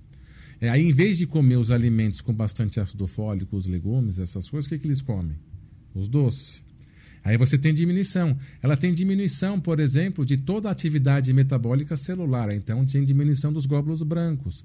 [0.61, 4.47] É, aí, em vez de comer os alimentos com bastante ácido fólico, os legumes, essas
[4.47, 5.35] coisas, o que, que eles comem?
[5.95, 6.63] Os doces.
[7.23, 8.37] Aí você tem diminuição.
[8.61, 12.53] Ela tem diminuição, por exemplo, de toda a atividade metabólica celular.
[12.53, 14.63] Então, tem diminuição dos glóbulos brancos.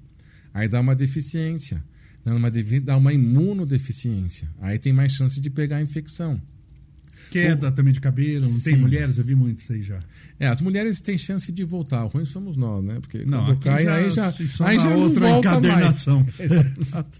[0.53, 1.83] Aí dá uma deficiência.
[2.23, 2.51] Dá uma,
[2.83, 4.47] dá uma imunodeficiência.
[4.59, 6.39] Aí tem mais chance de pegar a infecção.
[7.29, 8.71] Queda também de cabelo, não Sim.
[8.71, 9.17] tem mulheres?
[9.17, 10.01] Eu vi muito isso aí já.
[10.39, 12.05] É, as mulheres têm chance de voltar.
[12.05, 12.99] O ruim somos nós, né?
[12.99, 14.33] Porque não, cai, já, aí já,
[14.65, 16.05] aí já não volta mais.
[16.39, 17.19] Exato.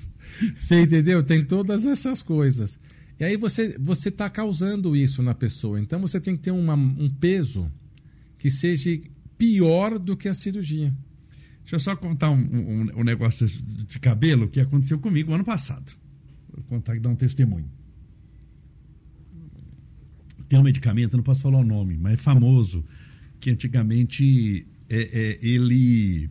[0.57, 1.23] Você entendeu?
[1.23, 2.79] Tem todas essas coisas.
[3.19, 5.79] E aí você você está causando isso na pessoa.
[5.79, 7.71] Então você tem que ter uma, um peso
[8.37, 8.99] que seja
[9.37, 10.93] pior do que a cirurgia.
[11.61, 15.91] Deixa eu só contar um, um, um negócio de cabelo que aconteceu comigo ano passado.
[16.53, 17.69] Vou contar e dar um testemunho
[20.47, 22.83] tem um medicamento, não posso falar o nome, mas é famoso,
[23.39, 26.29] que antigamente é, é, ele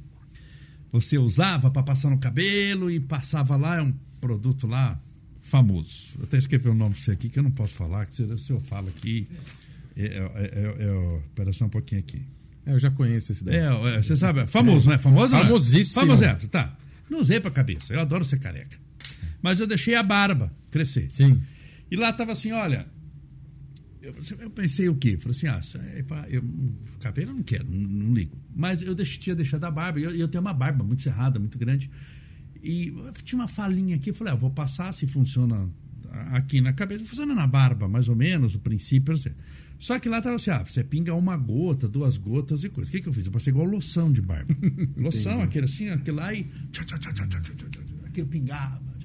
[0.90, 4.98] você usava para passar no cabelo e passava lá, é um produto lá
[5.42, 6.14] famoso.
[6.18, 8.16] Eu até escrevi o um nome para você aqui que eu não posso falar, que
[8.38, 9.28] se eu falo aqui.
[9.96, 12.22] É, é, é, é, espera só um pouquinho aqui.
[12.66, 13.56] É, eu já conheço esse daí.
[13.56, 14.98] É, você sabe, é famoso, né?
[14.98, 16.00] Famoso, Famosíssimo.
[16.00, 16.76] Famoso, é, tá.
[17.08, 18.76] Não usei pra cabeça, eu adoro ser careca.
[19.40, 21.10] Mas eu deixei a barba crescer.
[21.10, 21.40] Sim.
[21.90, 22.86] E lá tava assim, olha.
[24.06, 25.18] Eu, eu pensei o quê?
[25.18, 26.42] Falei assim, ah, eu,
[27.00, 28.36] cabelo eu não quero, não, não ligo.
[28.54, 31.38] Mas eu deixei, tinha deixado a barba, e eu, eu tenho uma barba muito cerrada,
[31.38, 31.90] muito grande.
[32.62, 32.94] E
[33.24, 35.68] tinha uma falinha aqui, eu falei, ah, vou passar se funciona
[36.32, 39.14] aqui na cabeça, funciona na barba, mais ou menos, o princípio.
[39.14, 39.30] Assim.
[39.78, 42.88] Só que lá tava assim, ah, você pinga uma gota, duas gotas e coisa.
[42.88, 43.26] O que, que eu fiz?
[43.26, 44.54] Eu passei igual loção de barba.
[44.96, 46.46] loção, aquele assim, aquele lá e.
[48.06, 48.95] Aquele pingava.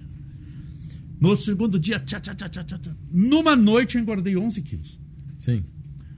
[1.22, 2.95] No segundo dia, tchá, tchá, tchá, tchá, tchá.
[3.11, 4.99] numa noite eu engordei 11 quilos.
[5.38, 5.63] Sim.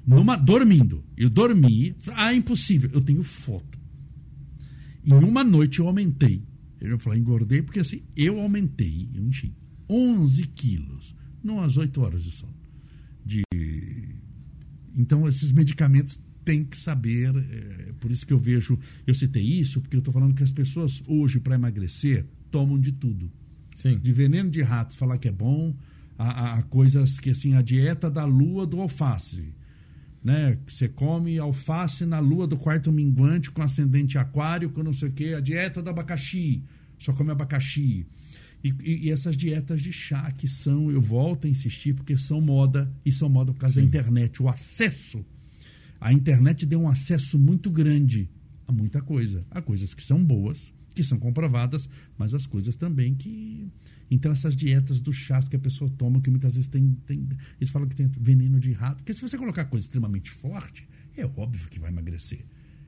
[0.08, 1.04] Numa, dormindo.
[1.18, 1.96] Eu dormi.
[2.16, 2.90] Ah, impossível.
[2.94, 3.78] Eu tenho foto.
[5.06, 6.42] Em uma noite eu aumentei.
[6.80, 9.54] Eu falei, engordei porque assim, eu aumentei, eu enchi
[9.90, 11.16] 11 quilos.
[11.44, 12.56] Não às 8 horas de sono.
[13.26, 13.44] De
[14.96, 17.36] então, esses medicamentos têm que saber.
[17.36, 18.78] É, por isso que eu vejo.
[19.06, 22.92] Eu citei isso, porque eu estou falando que as pessoas hoje, para emagrecer, tomam de
[22.92, 23.32] tudo.
[23.76, 23.98] Sim.
[23.98, 25.76] De veneno de ratos, falar que é bom,
[26.18, 29.54] a, a, coisas que assim, a dieta da lua do alface.
[30.24, 30.58] Né?
[30.68, 35.12] Você come alface na lua do quarto minguante com ascendente aquário, com não sei o
[35.12, 36.64] quê, a dieta do abacaxi.
[36.98, 38.06] Só come abacaxi.
[38.64, 42.40] E, e, e, essas dietas de chá que são, eu volto a insistir, porque são
[42.40, 43.82] moda, e são moda por causa Sim.
[43.82, 44.42] da internet.
[44.42, 45.26] O acesso.
[46.00, 48.30] A internet deu um acesso muito grande
[48.66, 49.46] a muita coisa.
[49.52, 53.68] Há coisas que são boas, que são comprovadas, mas as coisas também que.
[54.10, 56.96] Então, essas dietas dos chás que a pessoa toma, que muitas vezes tem.
[57.06, 57.28] tem
[57.60, 58.98] eles falam que tem veneno de rato.
[58.98, 60.88] Porque se você colocar coisa extremamente forte,
[61.18, 62.46] é óbvio que vai emagrecer.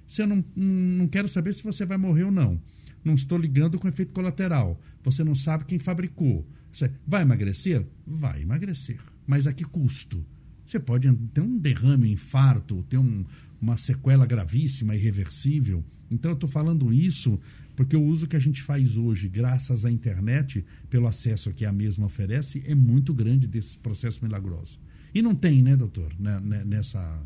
[0.08, 2.62] Se eu não, não quero saber se você vai morrer ou não
[3.06, 4.82] não estou ligando com efeito colateral.
[5.04, 6.46] Você não sabe quem fabricou.
[6.72, 7.86] Você vai emagrecer?
[8.06, 9.00] Vai emagrecer.
[9.28, 10.26] Mas a que custo?
[10.66, 13.24] Você pode ter um derrame, um infarto, ter um,
[13.62, 15.86] uma sequela gravíssima, irreversível.
[16.10, 17.40] Então eu estou falando isso
[17.76, 21.74] porque o uso que a gente faz hoje, graças à internet, pelo acesso que a
[21.74, 24.80] mesma oferece, é muito grande desse processo milagroso.
[25.14, 27.24] E não tem, né, doutor, né, né nessa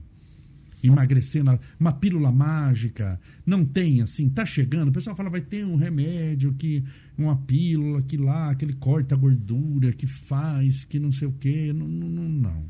[0.81, 1.43] emagrecer,
[1.79, 3.19] uma pílula mágica.
[3.45, 4.89] Não tem, assim, tá chegando.
[4.89, 6.83] O pessoal fala, vai ter um remédio, que
[7.17, 11.73] uma pílula, que lá, aquele corta a gordura, que faz, que não sei o quê.
[11.73, 12.65] Não, não, não.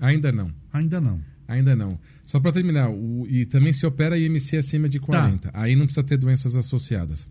[0.00, 0.50] Ainda não.
[0.72, 1.20] Ainda não.
[1.48, 1.98] Ainda não.
[2.24, 5.50] Só para terminar, o, e também se opera IMC acima de 40.
[5.50, 5.60] Tá.
[5.60, 7.28] Aí não precisa ter doenças associadas.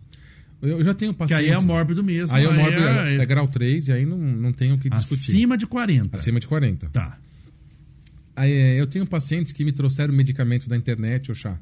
[0.62, 1.46] Eu já tenho pacientes.
[1.46, 2.34] Que aí é mórbido mesmo.
[2.34, 4.88] Aí é, mórbido, é, é, é, grau 3 e aí não, não tem o que
[4.88, 5.32] discutir.
[5.32, 6.16] Acima de 40.
[6.16, 6.88] Acima de 40.
[6.88, 7.18] Tá.
[8.34, 11.58] Aí, eu tenho pacientes que me trouxeram medicamentos da internet ou chá.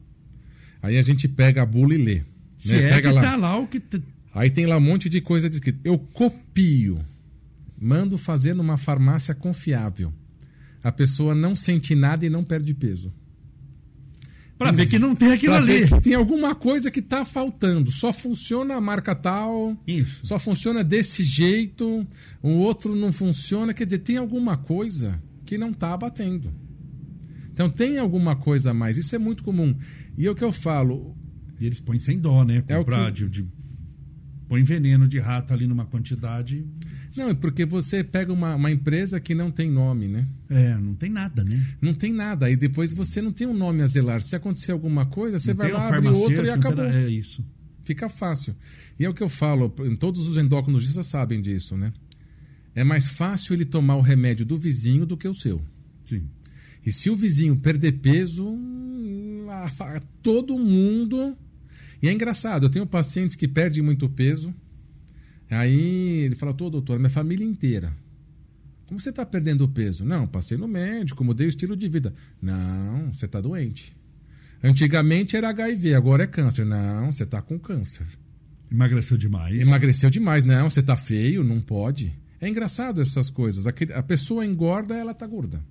[0.82, 2.22] Aí a gente pega a bula e lê.
[2.58, 2.84] Se né?
[2.84, 3.22] é pega que lá.
[3.22, 3.80] tá lá o que.
[4.34, 5.78] Aí tem lá um monte de coisa descrita.
[5.84, 7.04] Eu copio,
[7.80, 10.12] mando fazer numa farmácia confiável.
[10.84, 13.10] A pessoa não sente nada e não perde peso.
[14.58, 15.88] Para ver que não tem aquilo ali.
[16.00, 17.90] tem alguma coisa que está faltando.
[17.90, 19.76] Só funciona a marca tal.
[19.86, 20.24] Isso.
[20.26, 22.06] Só funciona desse jeito.
[22.42, 23.74] O outro não funciona.
[23.74, 26.52] Quer dizer, tem alguma coisa que não está batendo.
[27.52, 28.98] Então tem alguma coisa a mais.
[28.98, 29.74] Isso é muito comum.
[30.18, 31.16] E é o que eu falo.
[31.60, 32.62] E eles põem sem dó, né?
[32.62, 33.28] Comprar é que...
[33.28, 33.48] de, de,
[34.48, 36.64] põe veneno de rato ali numa quantidade.
[37.16, 40.26] Não, é porque você pega uma, uma empresa que não tem nome, né?
[40.50, 41.64] É, não tem nada, né?
[41.80, 42.46] Não tem nada.
[42.46, 44.20] Aí depois você não tem um nome a zelar.
[44.20, 46.84] Se acontecer alguma coisa, você não vai lá, abre outro e acabou.
[46.84, 47.44] É isso.
[47.84, 48.56] Fica fácil.
[48.98, 51.92] E é o que eu falo, todos os endocrinologistas sabem disso, né?
[52.74, 55.62] É mais fácil ele tomar o remédio do vizinho do que o seu.
[56.04, 56.28] Sim.
[56.84, 58.58] E se o vizinho perder peso,
[60.22, 61.36] todo mundo.
[62.02, 64.52] E é engraçado, eu tenho pacientes que perdem muito peso.
[65.50, 67.92] Aí ele fala: Tô, doutor, minha família inteira.
[68.86, 70.04] Como você está perdendo peso?
[70.04, 72.14] Não, passei no médico, mudei o estilo de vida.
[72.40, 73.96] Não, você está doente.
[74.62, 76.64] Antigamente era HIV, agora é câncer.
[76.64, 78.06] Não, você está com câncer.
[78.70, 79.60] Emagreceu demais.
[79.60, 80.44] Emagreceu demais.
[80.44, 82.12] Não, você está feio, não pode.
[82.40, 83.66] É engraçado essas coisas.
[83.66, 85.64] A pessoa engorda, ela está gorda.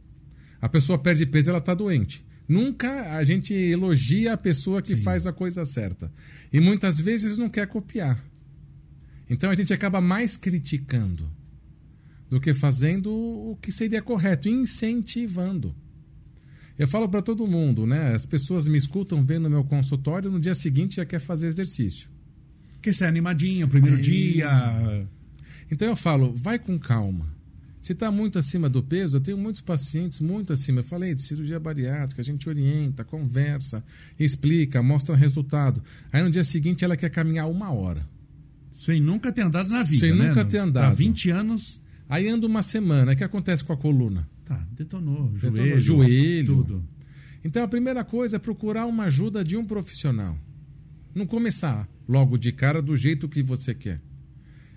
[0.61, 2.25] A pessoa perde peso, ela está doente.
[2.47, 5.03] Nunca a gente elogia a pessoa que Sim.
[5.03, 6.11] faz a coisa certa.
[6.51, 8.23] E muitas vezes não quer copiar.
[9.29, 11.29] Então a gente acaba mais criticando
[12.29, 15.75] do que fazendo o que seria correto, incentivando.
[16.77, 18.13] Eu falo para todo mundo, né?
[18.13, 22.09] As pessoas me escutam vendo meu consultório, no dia seguinte já quer fazer exercício.
[22.73, 24.01] Porque você é animadinho, primeiro é.
[24.01, 25.07] dia.
[25.69, 27.33] Então eu falo, vai com calma.
[27.79, 30.79] Se está muito acima do peso, eu tenho muitos pacientes muito acima.
[30.79, 33.83] Eu falei de cirurgia bariátrica, a gente orienta, conversa,
[34.17, 35.83] explica, mostra resultado.
[36.11, 38.07] Aí no dia seguinte ela quer caminhar uma hora.
[38.83, 39.99] Sem nunca ter andado na vida.
[39.99, 40.27] Sem né?
[40.27, 40.91] nunca ter andado.
[40.91, 41.81] Há 20 anos.
[42.09, 43.13] Aí anda uma semana.
[43.13, 44.27] O que acontece com a coluna?
[44.43, 45.29] Tá, detonou.
[45.29, 46.45] Detonou, Joelho, joelho.
[46.45, 46.85] Tudo.
[47.45, 50.37] Então a primeira coisa é procurar uma ajuda de um profissional.
[51.15, 54.01] Não começar logo de cara do jeito que você quer.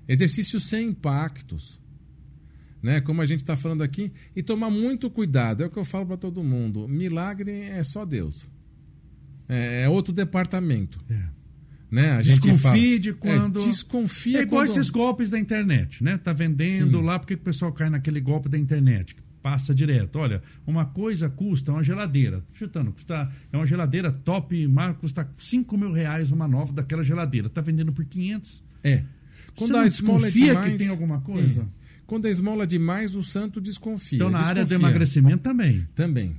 [0.07, 1.81] Exercício sem impactos.
[2.81, 3.01] Né?
[3.01, 5.65] Como a gente está falando aqui, e tomar muito cuidado.
[5.65, 6.87] É o que eu falo para todo mundo.
[6.87, 8.47] Milagre é só Deus.
[9.49, 11.05] É, é outro departamento.
[11.11, 11.36] É.
[11.97, 12.11] Né?
[12.11, 13.59] A gente Desconfie de quando.
[13.59, 14.69] É, desconfia É igual quando...
[14.69, 16.19] esses golpes da internet, né?
[16.19, 17.05] Tá vendendo Sim.
[17.05, 19.17] lá, porque o pessoal cai naquele golpe da internet?
[19.41, 20.19] Passa direto.
[20.19, 22.45] Olha, uma coisa custa uma geladeira.
[22.53, 27.49] Chutando, custa, é uma geladeira top, mas custa 5 mil reais uma nova daquela geladeira.
[27.49, 28.63] Tá vendendo por 500.
[28.85, 29.03] É.
[29.57, 31.63] Quando Você a esmola é desconfia demais, que tem alguma coisa?
[31.63, 31.67] É.
[32.07, 34.17] Quando a esmola é demais, o santo desconfia.
[34.17, 34.77] Então, na área do Desconfia.
[34.89, 35.89] emagrecimento também.
[35.95, 36.37] Também.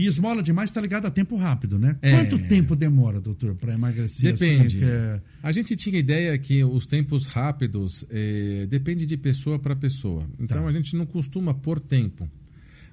[0.00, 1.98] E esmola demais está ligado a tempo rápido, né?
[2.00, 2.12] É.
[2.12, 4.32] Quanto tempo demora, doutor, para emagrecer?
[4.32, 4.76] Depende.
[4.78, 9.76] Assim, é- A gente tinha ideia que os tempos rápidos eh, depende de pessoa para
[9.76, 10.26] pessoa.
[10.38, 10.68] Então Tá.
[10.68, 12.30] a gente não costuma pôr tempo.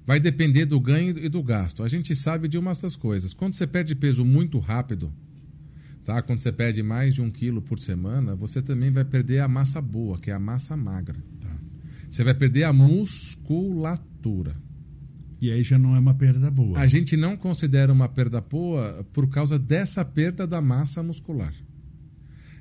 [0.06, 1.82] Vai depender do ganho e do gasto.
[1.82, 3.32] A gente sabe de umas das coisas.
[3.34, 5.12] Quando você perde peso muito rápido,
[6.04, 6.20] tá?
[6.22, 9.80] Quando você perde mais de um quilo por semana, você também vai perder a massa
[9.80, 11.16] boa, que é a massa magra.
[11.40, 11.58] Tá.
[12.10, 14.56] Você vai perder a musculatura.
[15.40, 16.78] E aí já não é uma perda boa.
[16.78, 21.54] A gente não considera uma perda boa por causa dessa perda da massa muscular.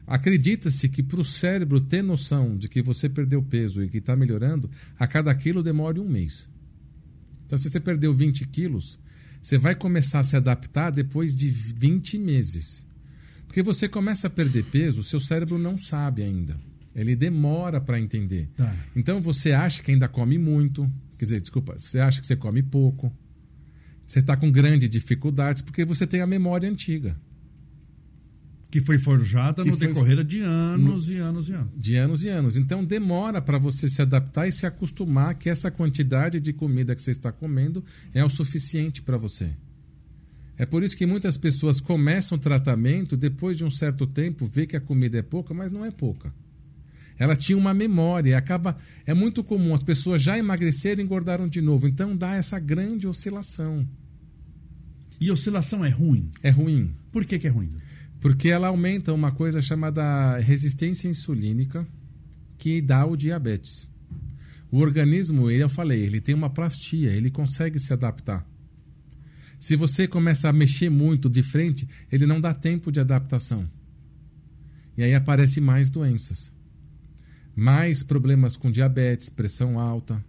[0.06, 4.16] Acredita-se que para o cérebro ter noção de que você perdeu peso e que está
[4.16, 6.50] melhorando, a cada quilo demore um mês.
[7.46, 9.00] Então, se você perdeu 20 quilos,
[9.42, 12.86] você vai começar a se adaptar depois de 20 meses.
[13.48, 16.60] Porque você começa a perder peso, seu cérebro não sabe ainda.
[16.96, 18.50] Ele demora para entender.
[18.56, 18.76] Tá.
[18.96, 22.62] Então você acha que ainda come muito, quer dizer, desculpa, você acha que você come
[22.64, 23.12] pouco,
[24.06, 27.20] você está com grandes dificuldades porque você tem a memória antiga,
[28.70, 31.72] Que foi forjada Que no foi- decorrer de anos e anos e anos.
[31.78, 32.58] de anos e anos.
[32.58, 37.02] Então demora para você se adaptar e se acostumar que essa quantidade de comida que
[37.02, 39.52] você está comendo é o suficiente para você.
[40.58, 44.66] É por isso que muitas pessoas começam o tratamento, depois de um certo tempo, vê
[44.66, 46.34] que a comida é pouca, mas não é pouca.
[47.20, 48.78] Ela tinha uma memória, acaba.
[49.06, 51.88] É muito comum as pessoas já emagreceram e engordaram de novo.
[51.88, 53.88] Então dá essa grande oscilação.
[55.20, 56.30] E oscilação é ruim.
[56.44, 56.94] É ruim.
[57.12, 57.70] Por que, que é ruim?
[58.20, 61.88] Porque ela aumenta uma coisa chamada resistência insulínica,
[62.58, 63.90] que dá o diabetes.
[64.72, 68.46] O organismo, eu falei, ele tem uma plastia, ele consegue se adaptar.
[69.60, 73.68] Se você começa a mexer muito de frente, ele não dá tempo de adaptação.
[74.96, 76.52] E aí aparecem mais doenças.
[77.60, 80.24] Mais problemas com diabetes, pressão alta.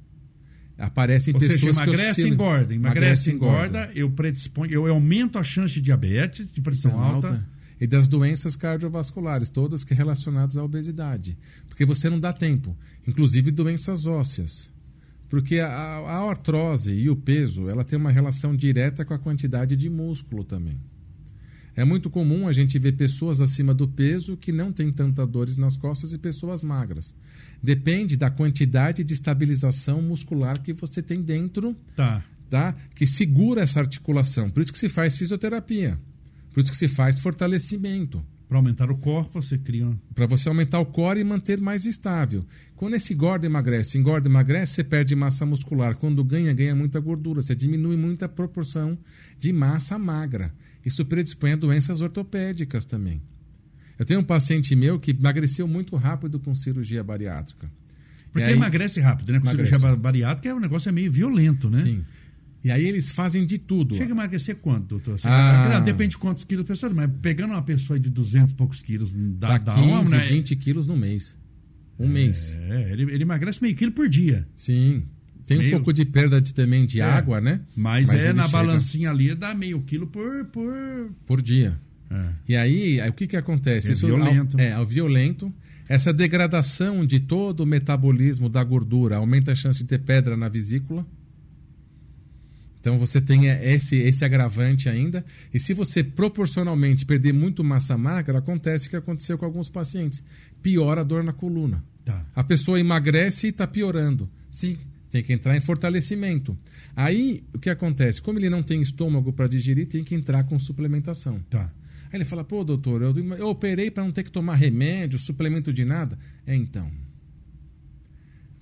[0.79, 2.33] Aparecem Ou pessoas seja, que emagrece e oscilam.
[2.33, 2.75] engorda.
[2.75, 7.29] Emagrece e engorda, eu predisponho, eu aumento a chance de diabetes, de pressão pressão alta.
[7.29, 11.37] alta e das doenças cardiovasculares, todas que relacionadas à obesidade.
[11.69, 12.77] Porque você não dá tempo,
[13.07, 14.71] inclusive doenças ósseas.
[15.29, 19.77] Porque a, a artrose e o peso, ela tem uma relação direta com a quantidade
[19.77, 20.81] de músculo também.
[21.79, 25.57] É muito comum a gente ver pessoas acima do peso que não têm tanta dores
[25.57, 27.15] nas costas e pessoas magras.
[27.63, 32.25] Depende da quantidade de estabilização muscular que você tem dentro Tá.
[32.51, 32.75] tá?
[32.97, 34.51] que segura essa articulação.
[34.51, 36.01] Por isso que se faz fisioterapia.
[36.53, 38.25] Por isso que se faz fortalecimento.
[38.49, 39.87] Para aumentar o corpo, você cria.
[39.87, 42.45] um- Para você aumentar o core e manter mais estável.
[42.75, 45.95] Quando esse engorda e emagrece, engorda e emagrece, você perde massa muscular.
[45.97, 47.41] Quando ganha, ganha muita gordura.
[47.43, 48.99] Você diminui muita proporção
[49.39, 50.53] de massa magra.
[50.89, 53.21] Isso predispõe a doenças ortopédicas também.
[53.99, 57.71] Eu tenho um paciente meu que emagreceu muito rápido com cirurgia bariátrica.
[58.33, 59.39] Porque aí- emagrece rápido, né?
[59.41, 59.71] Com Emagrece.
[59.79, 61.83] cirurgia bariátrica, é um negócio é meio violento, né?
[61.83, 62.05] Sim.
[62.65, 63.95] E aí eles fazem de tudo.
[63.97, 65.19] Chega a emagrecer quanto, doutor?
[65.25, 65.79] Ah.
[65.81, 69.13] Depende de quantos quilos a pessoa, mas pegando uma pessoa de 200 e poucos quilos,
[69.15, 70.19] dá, Dá dá uma, 15, né?
[70.27, 71.37] 20 quilos no mês.
[71.99, 72.57] Um mês.
[72.69, 74.47] É, ele, ele emagrece meio quilo por dia.
[74.57, 75.05] Sim.
[75.49, 77.05] Tem um Meio- pouco de perda de, também de É.
[77.05, 77.63] água, né?
[77.75, 80.45] Mas, é ele na chega balancinha ali, dá meio quilo por.
[80.53, 81.11] por...
[81.27, 81.81] Por dia.
[82.11, 82.29] É.
[82.51, 83.93] E aí, aí o que, que acontece?
[83.93, 84.61] É violento.
[84.61, 85.51] É, é violento.
[85.89, 90.51] Essa degradação de todo o metabolismo da gordura aumenta a chance de ter pedra na
[90.51, 91.07] vesícula.
[92.79, 95.25] Então você tem esse, esse agravante ainda.
[95.53, 100.23] E se você proporcionalmente perder muito massa magra, acontece o que aconteceu com alguns pacientes.
[100.63, 101.83] Piora a dor na coluna.
[102.05, 102.27] Tá.
[102.37, 104.29] A pessoa emagrece e está piorando.
[104.51, 104.77] Sim,
[105.11, 106.57] tem que entrar em fortalecimento.
[106.95, 108.21] Aí, o que acontece?
[108.21, 111.41] Como ele não tem estômago para digerir, tem que entrar com suplementação.
[111.49, 111.73] Tá.
[112.13, 115.73] Aí ele fala, pô, doutor, eu, eu operei para não ter que tomar remédio, suplemento
[115.73, 116.19] de nada.
[116.47, 116.91] É então.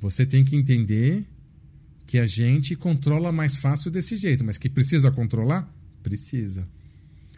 [0.01, 1.25] Você tem que entender
[2.07, 5.73] que a gente controla mais fácil desse jeito, mas que precisa controlar?
[6.03, 6.69] Precisa.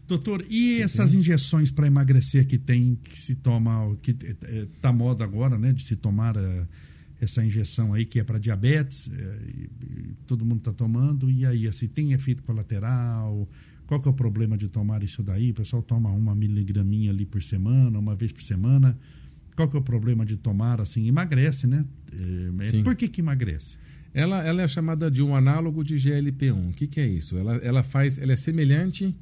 [0.06, 1.20] Doutor, e Você essas tem?
[1.20, 4.16] injeções para emagrecer que tem, que se toma, que
[4.74, 6.68] está moda agora, né, de se tomar uh,
[7.20, 9.10] essa injeção aí que é para diabetes, uh,
[9.46, 13.48] e, e todo mundo está tomando, e aí, assim, tem efeito colateral?
[13.86, 15.50] Qual que é o problema de tomar isso daí?
[15.50, 18.98] O pessoal toma uma miligraminha ali por semana, uma vez por semana.
[19.56, 21.84] Qual que é o problema de tomar, assim, emagrece, né?
[22.12, 23.78] É, por que que emagrece?
[24.12, 26.70] Ela, ela é chamada de um análogo de GLP-1.
[26.70, 27.36] O que, que é isso?
[27.38, 29.16] Ela, ela faz, ela é semelhante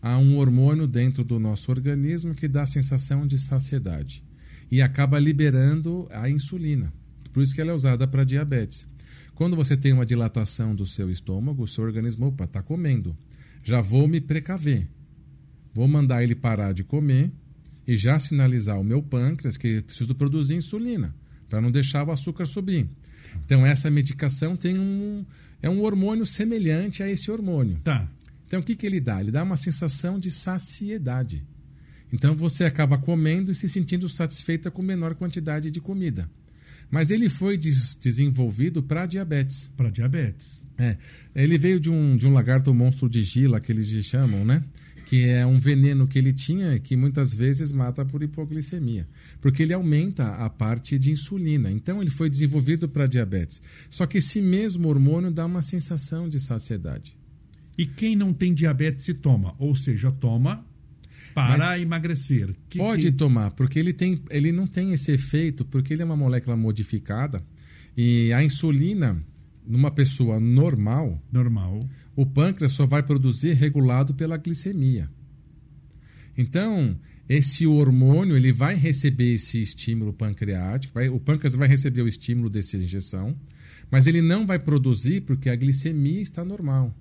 [0.00, 4.24] a um hormônio dentro do nosso organismo que dá a sensação de saciedade
[4.70, 6.92] e acaba liberando a insulina.
[7.32, 8.86] Por isso que ela é usada para diabetes.
[9.34, 13.16] Quando você tem uma dilatação do seu estômago, o seu organismo, opa, está comendo.
[13.62, 14.88] Já vou me precaver.
[15.74, 17.32] Vou mandar ele parar de comer
[17.86, 21.14] e já sinalizar o meu pâncreas que preciso produzir insulina
[21.48, 22.88] para não deixar o açúcar subir.
[23.44, 25.24] Então essa medicação tem um
[25.60, 27.78] é um hormônio semelhante a esse hormônio.
[27.84, 28.10] Tá.
[28.46, 29.20] Então o que que ele dá?
[29.20, 31.44] Ele dá uma sensação de saciedade.
[32.12, 36.28] Então você acaba comendo e se sentindo satisfeita com menor quantidade de comida.
[36.92, 39.72] Mas ele foi des desenvolvido para diabetes.
[39.76, 40.62] Para diabetes.
[40.76, 40.98] É.
[41.34, 44.62] Ele veio de um, de um lagarto monstro de Gila, que eles chamam, né?
[45.06, 49.06] que é um veneno que ele tinha que muitas vezes mata por hipoglicemia,
[49.42, 51.70] porque ele aumenta a parte de insulina.
[51.70, 53.60] Então ele foi desenvolvido para diabetes.
[53.90, 57.14] Só que esse mesmo hormônio dá uma sensação de saciedade.
[57.76, 60.64] E quem não tem diabetes se toma, ou seja, toma
[61.34, 62.54] para Mas emagrecer.
[62.68, 63.12] Que, pode que...
[63.12, 67.42] tomar, porque ele, tem, ele não tem esse efeito, porque ele é uma molécula modificada
[67.96, 69.22] e a insulina
[69.66, 71.78] numa pessoa normal, normal,
[72.16, 75.08] o pâncreas só vai produzir regulado pela glicemia.
[76.36, 82.08] Então, esse hormônio ele vai receber esse estímulo pancreático, vai, o pâncreas vai receber o
[82.08, 83.36] estímulo dessa injeção,
[83.90, 86.96] mas ele não vai produzir porque a glicemia está normal.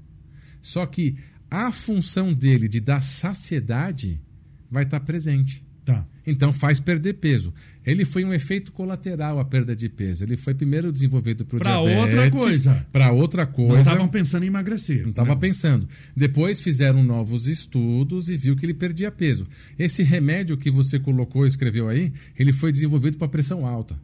[0.62, 1.18] Só que
[1.52, 4.22] a função dele de dar saciedade
[4.70, 5.62] vai estar presente.
[5.84, 6.08] Tá.
[6.26, 7.54] Então faz perder peso.
[7.86, 10.24] Ele foi um efeito colateral a perda de peso.
[10.24, 11.60] Ele foi primeiro desenvolvido para.
[11.60, 12.88] Para outra coisa.
[12.92, 13.74] Para outra coisa.
[13.74, 15.02] Não estavam pensando em emagrecer.
[15.02, 15.42] Não estava né?
[15.42, 15.88] pensando.
[16.16, 19.46] Depois fizeram novos estudos e viu que ele perdia peso.
[19.78, 24.00] Esse remédio que você colocou, escreveu aí, ele foi desenvolvido para pressão alta.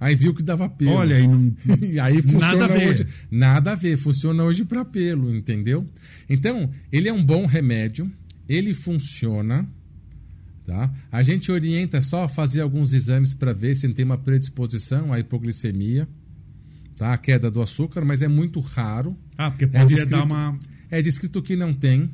[0.00, 0.92] Aí viu que dava pelo.
[0.92, 1.54] Olha, aí não.
[1.82, 2.88] e aí nada a ver.
[2.88, 3.96] Hoje, nada a ver.
[3.96, 5.86] Funciona hoje para pelo, entendeu?
[6.28, 8.10] Então, ele é um bom remédio.
[8.48, 9.66] Ele funciona
[10.64, 10.90] Tá?
[11.12, 15.20] A gente orienta só a fazer alguns exames para ver se tem uma predisposição à
[15.20, 16.08] hipoglicemia,
[16.96, 17.12] tá?
[17.12, 19.14] a queda do açúcar, mas é muito raro.
[19.36, 20.58] Ah, porque pode é descrito, dar uma.
[20.90, 22.10] É descrito que não tem,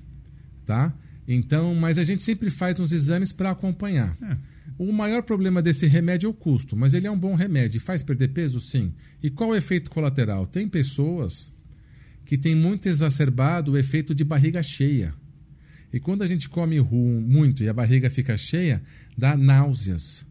[0.66, 0.92] tá?
[1.28, 4.18] Então, mas a gente sempre faz uns exames para acompanhar.
[4.20, 4.36] É.
[4.82, 7.78] O maior problema desse remédio é o custo, mas ele é um bom remédio.
[7.78, 8.58] Faz perder peso?
[8.58, 8.94] Sim.
[9.22, 10.46] E qual o efeito colateral?
[10.46, 11.52] Tem pessoas
[12.24, 15.12] que têm muito exacerbado o efeito de barriga cheia.
[15.92, 18.82] E quando a gente come muito e a barriga fica cheia,
[19.18, 20.26] dá náuseas.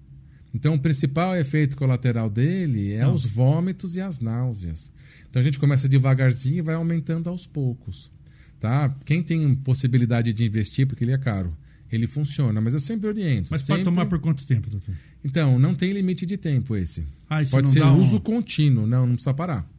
[0.52, 3.14] Então, o principal efeito colateral dele é Não.
[3.14, 4.92] os vômitos e as náuseas.
[5.30, 8.12] Então, a gente começa devagarzinho e vai aumentando aos poucos.
[8.60, 8.90] Tá?
[9.06, 11.56] Quem tem possibilidade de investir, porque ele é caro,
[11.92, 13.50] ele funciona, mas eu sempre oriento.
[13.52, 13.84] Mas sempre...
[13.84, 14.94] pode tomar por quanto tempo, doutor?
[15.24, 17.06] Então, não tem limite de tempo esse.
[17.30, 18.20] Ah, pode ser uso um...
[18.20, 19.70] contínuo, não, não precisa parar.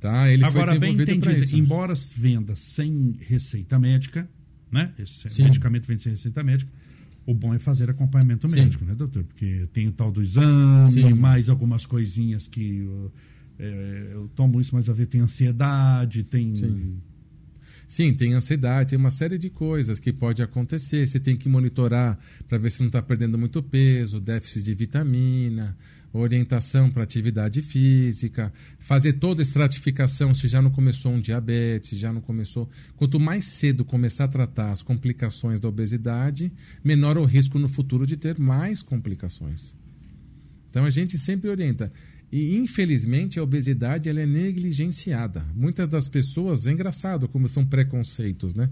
[0.00, 0.30] Tá?
[0.30, 4.28] Ele Agora, bem entendido, embora venda sem receita médica,
[4.70, 4.92] né?
[4.98, 5.44] Esse Sim.
[5.44, 6.70] medicamento vem sem receita médica.
[7.24, 8.60] O bom é fazer acompanhamento Sim.
[8.60, 9.22] médico, né, doutor?
[9.22, 11.14] Porque tem o tal do exame, Sim.
[11.14, 12.84] mais algumas coisinhas que
[13.58, 16.56] é, eu tomo isso, mas a ver tem ansiedade, tem.
[16.56, 16.96] Sim.
[17.92, 21.06] Sim, tem ansiedade, tem uma série de coisas que pode acontecer.
[21.06, 22.18] Você tem que monitorar
[22.48, 25.76] para ver se não está perdendo muito peso, déficit de vitamina,
[26.10, 32.10] orientação para atividade física, fazer toda a estratificação se já não começou um diabetes, já
[32.10, 32.66] não começou.
[32.96, 36.50] Quanto mais cedo começar a tratar as complicações da obesidade,
[36.82, 39.76] menor o risco no futuro de ter mais complicações.
[40.70, 41.92] Então a gente sempre orienta.
[42.32, 45.44] E infelizmente a obesidade ela é negligenciada.
[45.54, 48.70] Muitas das pessoas, é engraçado como são preconceitos, né?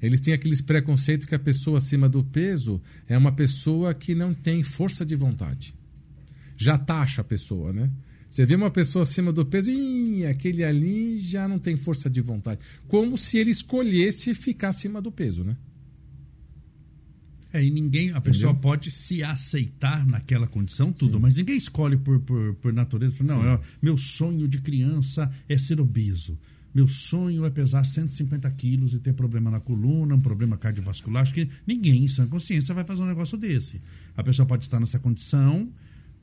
[0.00, 4.32] Eles têm aqueles preconceitos que a pessoa acima do peso é uma pessoa que não
[4.32, 5.74] tem força de vontade
[6.60, 7.90] já taxa a pessoa, né?
[8.28, 12.20] Você vê uma pessoa acima do peso, e aquele ali já não tem força de
[12.20, 12.60] vontade.
[12.86, 15.56] Como se ele escolhesse ficar acima do peso, né?
[17.52, 18.22] É, e ninguém, a Entendeu?
[18.22, 21.22] pessoa pode se aceitar naquela condição, tudo, Sim.
[21.22, 23.24] mas ninguém escolhe por, por, por natureza.
[23.24, 26.38] Não, é, meu sonho de criança é ser obeso.
[26.72, 31.22] Meu sonho é pesar 150 quilos e ter problema na coluna, um problema cardiovascular.
[31.22, 33.80] Acho que ninguém, em sã consciência, vai fazer um negócio desse.
[34.16, 35.68] A pessoa pode estar nessa condição,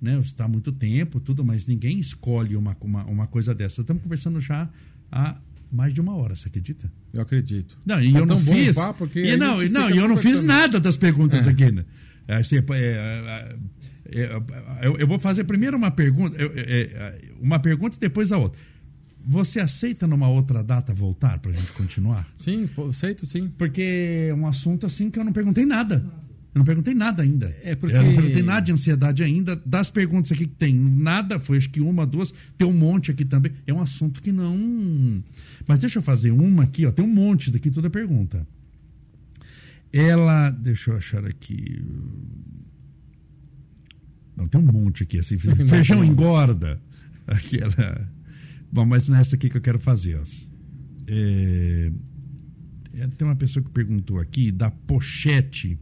[0.01, 0.17] né?
[0.21, 3.81] Está há muito tempo, tudo, mas ninguém escolhe uma, uma, uma coisa dessa.
[3.81, 4.69] Estamos conversando já
[5.11, 5.37] há
[5.71, 6.91] mais de uma hora, você acredita?
[7.13, 7.75] Eu acredito.
[7.85, 8.75] Não, e Tá eu não fiz.
[8.75, 11.49] papo que e não, e não, e eu não fiz nada das perguntas É.
[11.49, 11.71] aqui.
[11.71, 11.85] Né?
[12.27, 13.55] É, você- é, é,
[14.23, 18.37] é, eu, eu vou fazer primeiro uma pergunta, é, é, uma pergunta e depois a
[18.37, 18.59] outra.
[19.29, 22.25] Você aceita numa outra data voltar para a gente continuar?
[22.37, 23.51] Sim, aceito sim.
[23.57, 25.95] Porque é um assunto assim que eu não perguntei nada.
[26.55, 27.53] Eu não perguntei nada ainda.
[27.61, 29.55] É porque- Eu não perguntei nada de ansiedade ainda.
[29.65, 33.25] Das perguntas aqui que tem, nada, foi acho que uma, duas, tem um monte aqui
[33.25, 33.51] também.
[33.67, 35.21] É um assunto que não.
[35.67, 36.91] Mas deixa eu fazer uma aqui, ó.
[36.91, 38.47] Tem um monte daqui, toda pergunta.
[39.91, 40.49] Ela.
[40.49, 41.85] Deixa eu achar aqui.
[44.35, 45.19] Não, tem um monte aqui.
[45.19, 45.37] Assim,
[45.67, 46.81] feijão engorda.
[47.27, 48.09] Aquela.
[48.71, 50.17] Bom, mas não é essa aqui que eu quero fazer.
[50.17, 50.23] Ó.
[51.07, 51.91] É,
[52.93, 55.77] é, tem uma pessoa que perguntou aqui, da pochete.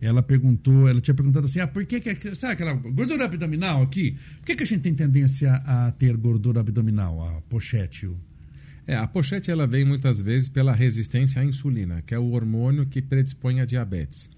[0.00, 4.16] Ela perguntou, ela tinha perguntado assim: ah, por que, que sabe aquela gordura abdominal aqui?
[4.38, 8.10] Por que, que a gente tem tendência a ter gordura abdominal, a pochete?
[8.86, 12.84] É, a pochete ela vem muitas vezes pela resistência à insulina, que é o hormônio
[12.86, 14.28] que predispõe a diabetes.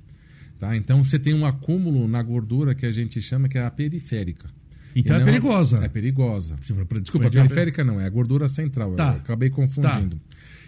[0.58, 0.76] Tá?
[0.76, 4.48] Então você tem um acúmulo na gordura que a gente chama que é a periférica.
[4.94, 5.84] Então E é não- perigosa.
[5.84, 6.56] É perigosa.
[6.88, 8.94] Pra Desculpa, a periférica não, é a gordura central.
[8.94, 9.14] Tá.
[9.14, 10.20] Eu acabei confundindo.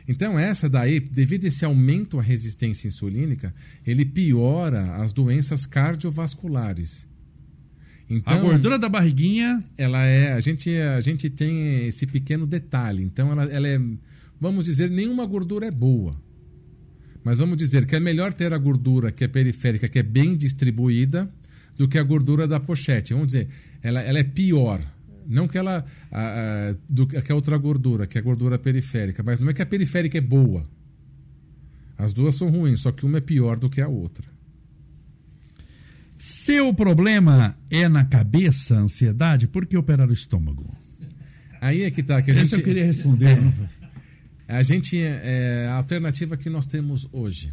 [0.08, 3.52] Então, essa daí, devido a esse aumento à resistência insulínica,
[3.84, 7.06] ele piora as doenças cardiovasculares.
[8.08, 9.62] Então, a gordura da barriguinha.
[9.76, 13.02] ela é a gente a gente tem esse pequeno detalhe.
[13.02, 13.80] Então ela, ela é
[14.40, 16.14] vamos dizer nenhuma gordura é boa.
[17.24, 20.36] Mas vamos dizer que é melhor ter a gordura que é periférica que é bem
[20.36, 21.28] distribuída
[21.76, 23.12] do que a gordura da pochete.
[23.12, 23.48] Vamos dizer
[23.82, 24.80] ela, ela é pior.
[25.26, 29.24] Não que ela a, a, do que a outra gordura que é a gordura periférica.
[29.24, 30.64] Mas não é que a periférica é boa.
[31.98, 34.35] As duas são ruins só que uma é pior do que a outra
[36.18, 39.46] Seu problema é na cabeça, ansiedade?
[39.46, 40.66] Por que operar o estômago?
[41.60, 43.40] aí é que tá que a Essa gente eu queria responder.
[43.40, 43.66] não foi?
[44.48, 47.52] A gente é a alternativa que nós temos hoje.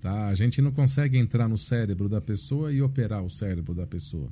[0.00, 0.26] Tá?
[0.28, 4.28] A gente não consegue entrar no cérebro da pessoa e operar o cérebro da pessoa.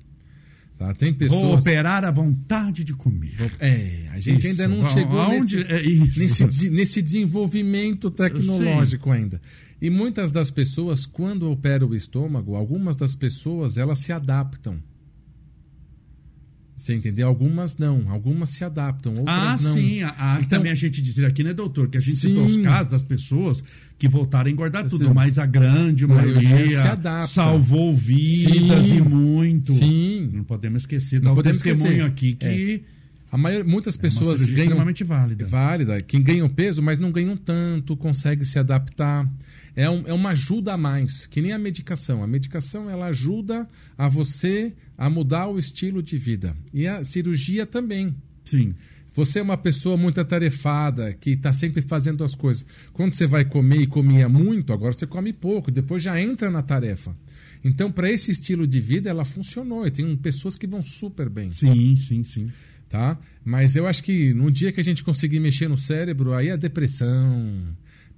[0.78, 0.92] Tá?
[0.92, 1.60] Tem Vou pessoas.
[1.62, 3.34] operar a vontade de comer.
[3.58, 4.48] É, a gente Isso.
[4.48, 9.40] ainda não Vamos- chegou aonde- nesse, é nesse, nesse desenvolvimento tecnológico ainda.
[9.82, 14.78] E muitas das pessoas, quando opera o estômago, algumas das pessoas elas se adaptam.
[16.76, 17.28] Você entendeu?
[17.28, 19.72] Algumas não, algumas se adaptam, outras Ah, não.
[19.74, 20.02] sim.
[20.02, 21.88] A, a, Então- também a gente dizer aqui, né, doutor?
[21.88, 22.28] Que a gente Sim.
[22.28, 23.62] citou os casos das pessoas
[23.98, 25.12] que voltaram a engordar tudo, Sim.
[25.14, 27.26] mas a grande maioria se adapta.
[27.28, 28.96] salvou vidas Sim.
[28.96, 29.74] e muito.
[29.74, 30.30] Sim.
[30.32, 32.06] Não podemos esquecer, Não o podemos testemunho esquecer.
[32.08, 32.82] aqui que
[33.30, 35.46] A maior, muitas é pessoas cirurgia ganham extremamente válida.
[35.46, 39.28] válida, que ganham peso, mas não ganham tanto, consegue se adaptar.
[39.74, 42.22] É, um- é uma ajuda a mais, que nem a medicação.
[42.22, 46.54] A medicação ela ajuda a você a mudar o estilo de vida.
[46.74, 48.14] E a cirurgia também.
[48.44, 48.74] Sim.
[49.14, 52.64] Você é uma pessoa muito atarefada, que está sempre fazendo as coisas.
[52.94, 56.62] Quando você vai comer e comia muito, agora você come pouco, depois já entra na
[56.62, 57.14] tarefa.
[57.64, 59.86] Então, para esse estilo de vida, ela funcionou.
[59.86, 62.50] E tem pessoas que vão super bem Sim, sim, sim.
[62.88, 63.18] tá?
[63.44, 66.56] Mas eu acho que no dia que a gente conseguir mexer no cérebro, aí a
[66.56, 67.68] depressão,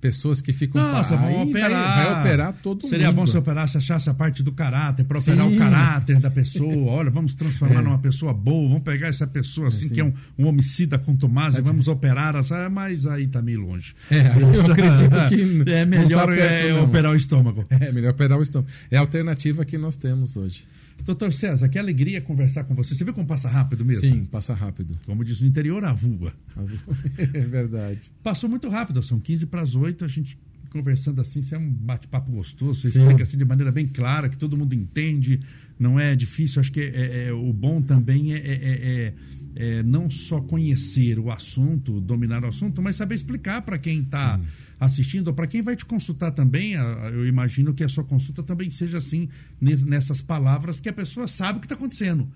[0.05, 2.13] pessoas que ficam Nossa, aí vamos vai- operar.
[2.13, 3.17] Vai, operar todo Seria mundo.
[3.17, 6.93] bom se operasse, achasse a parte do caráter, para operar o caráter da pessoa.
[6.93, 7.83] Olha, vamos transformar É.
[7.83, 9.95] numa pessoa boa, vamos pegar essa pessoa assim, sim.
[9.95, 12.37] que é um, um homicida contumaz, e vamos operar.
[12.37, 13.95] essa- Mas aí tá meio longe.
[14.11, 17.65] É, eu acredito que É melhor tá perto, é, operar o estômago.
[17.71, 18.71] É melhor operar o estômago.
[18.91, 20.65] É a alternativa que nós temos hoje.
[21.05, 22.95] Doutor César, que alegria conversar com você.
[22.95, 24.09] Você viu como passa rápido mesmo?
[24.09, 24.99] Sim, passa rápido.
[25.05, 26.33] Como diz no interior, a voa.
[27.19, 28.11] É verdade.
[28.23, 30.39] Passou muito rápido, são 15 para as 8, a gente
[30.71, 33.03] conversando assim, isso é um bate-papo gostoso, você Sim.
[33.03, 35.41] explica assim de maneira bem clara, que todo mundo entende,
[35.79, 36.61] não é difícil.
[36.61, 39.15] Acho que é, é- é- o bom também é, é-
[39.57, 44.41] é- não só conhecer o assunto, dominar o assunto, mas saber explicar para quem está
[44.81, 46.73] assistindo, ou para quem vai te consultar também.
[47.13, 49.29] Eu imagino que a sua consulta também seja assim,
[49.61, 52.29] ne- nessas palavras que a pessoa sabe o que está acontecendo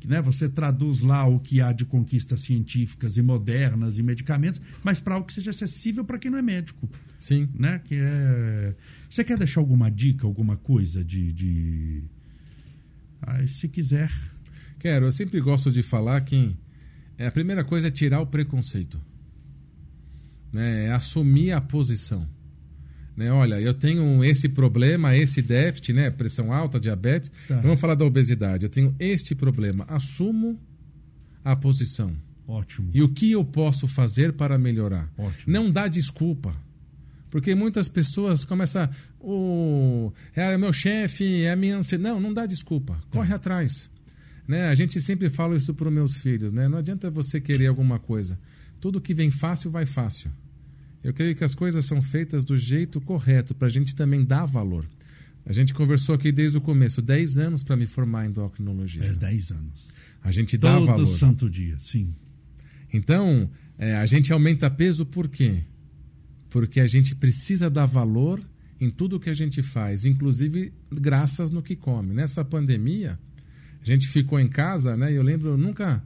[0.00, 4.60] que, né, você traduz lá o que há de conquistas científicas e modernas e medicamentos,
[4.84, 6.88] mas para algo que seja acessível para quem não é médico,
[7.18, 7.48] Sim.
[7.52, 7.80] né?
[7.84, 8.76] Que é...
[9.10, 12.04] Você quer deixar alguma dica, alguma coisa de, de...
[13.20, 14.08] Ah, se quiser,
[14.78, 16.56] Quero, eu sempre gosto de falar que
[17.16, 19.00] é, a primeira coisa é tirar o preconceito.
[20.52, 20.86] Né?
[20.86, 22.26] É assumir a posição.
[23.16, 23.32] Né?
[23.32, 26.10] Olha, eu tenho esse problema, esse déficit, né?
[26.10, 27.32] pressão alta, diabetes.
[27.48, 27.60] Tá.
[27.60, 28.64] Vamos falar da obesidade.
[28.64, 29.84] Eu tenho este problema.
[29.88, 30.58] Assumo
[31.44, 32.14] a posição.
[32.46, 32.90] ótimo.
[32.94, 35.12] E o que eu posso fazer para melhorar?
[35.18, 35.52] Ótimo.
[35.52, 36.54] Não dá desculpa.
[37.30, 38.88] Porque muitas pessoas começam.
[39.20, 42.14] O é meu chefe, é a minha ansiedade.
[42.14, 42.98] Não, não dá desculpa.
[43.10, 43.90] Corre atrás.
[44.48, 44.66] Né?
[44.68, 46.66] A gente sempre fala isso para os meus filhos, né?
[46.66, 48.38] Não adianta você querer alguma coisa.
[48.80, 50.30] Tudo que vem fácil vai fácil.
[51.04, 54.46] Eu creio que as coisas são feitas do jeito correto para a gente também dar
[54.46, 54.88] valor.
[55.44, 59.12] A gente conversou aqui desde o começo, 10 anos para me formar em endocrinologista.
[59.12, 59.86] É, 10 anos.
[60.22, 61.06] A gente dá Todo valor.
[61.06, 62.14] santo dia, sim.
[62.92, 65.62] Então, é, a gente aumenta peso por quê?
[66.48, 68.42] Porque a gente precisa dar valor
[68.80, 72.14] em tudo que a gente faz, inclusive graças no que come.
[72.14, 73.18] Nessa pandemia,
[73.90, 75.12] a gente ficou em casa, né?
[75.12, 76.02] Eu lembro, eu nunca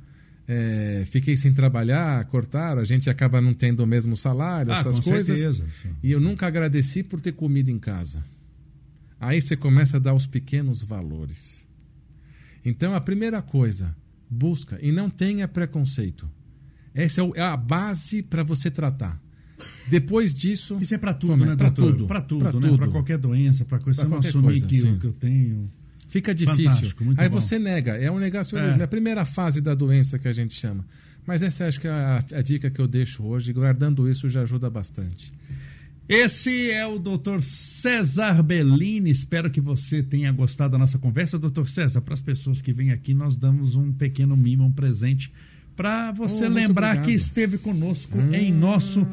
[0.49, 4.97] é, fiquei sem trabalhar, cortaram, a gente acaba não tendo o mesmo salário, Ah, essas
[5.01, 5.39] com coisas.
[5.39, 5.65] certeza.
[6.03, 8.25] E eu nunca agradeci por ter comida em casa.
[9.21, 11.65] Aí você começa a dar os pequenos valores.
[12.65, 13.95] Então, a primeira coisa,
[14.29, 16.29] busca e não tenha preconceito.
[16.95, 19.21] Essa é é a base para você tratar.
[19.89, 20.77] Depois disso.
[20.81, 21.93] Isso é pra tudo, come- né, pra doutor?
[21.93, 22.07] tudo.
[22.07, 22.61] Pra tudo, Pra né?
[22.69, 22.77] tudo.
[22.79, 24.03] Pra qualquer doença, pra coisa.
[24.03, 24.99] Pra Você não qualquer assumir coisa, que, sim.
[24.99, 25.71] que eu tenho.
[26.13, 26.93] Fica difícil.
[27.17, 27.41] Aí bom.
[27.41, 27.93] você nega.
[27.97, 28.81] É um negacionismo.
[28.81, 28.83] É.
[28.83, 28.85] É.
[28.85, 30.85] a primeira fase da doença que a gente chama.
[31.27, 33.51] Mas essa acho que é a, a dica que eu deixo hoje.
[33.51, 35.33] Guardando isso já ajuda bastante.
[36.07, 37.41] Esse é o Dr.
[37.43, 39.11] César Bellini.
[39.11, 41.39] Espero que você tenha gostado da nossa conversa.
[41.39, 41.67] Dr.
[41.67, 45.33] César, para as pessoas que vêm aqui, nós damos um pequeno mimo, um presente,
[45.75, 48.37] para você Oh, lembrar que esteve conosco Ah.
[48.37, 49.07] em nosso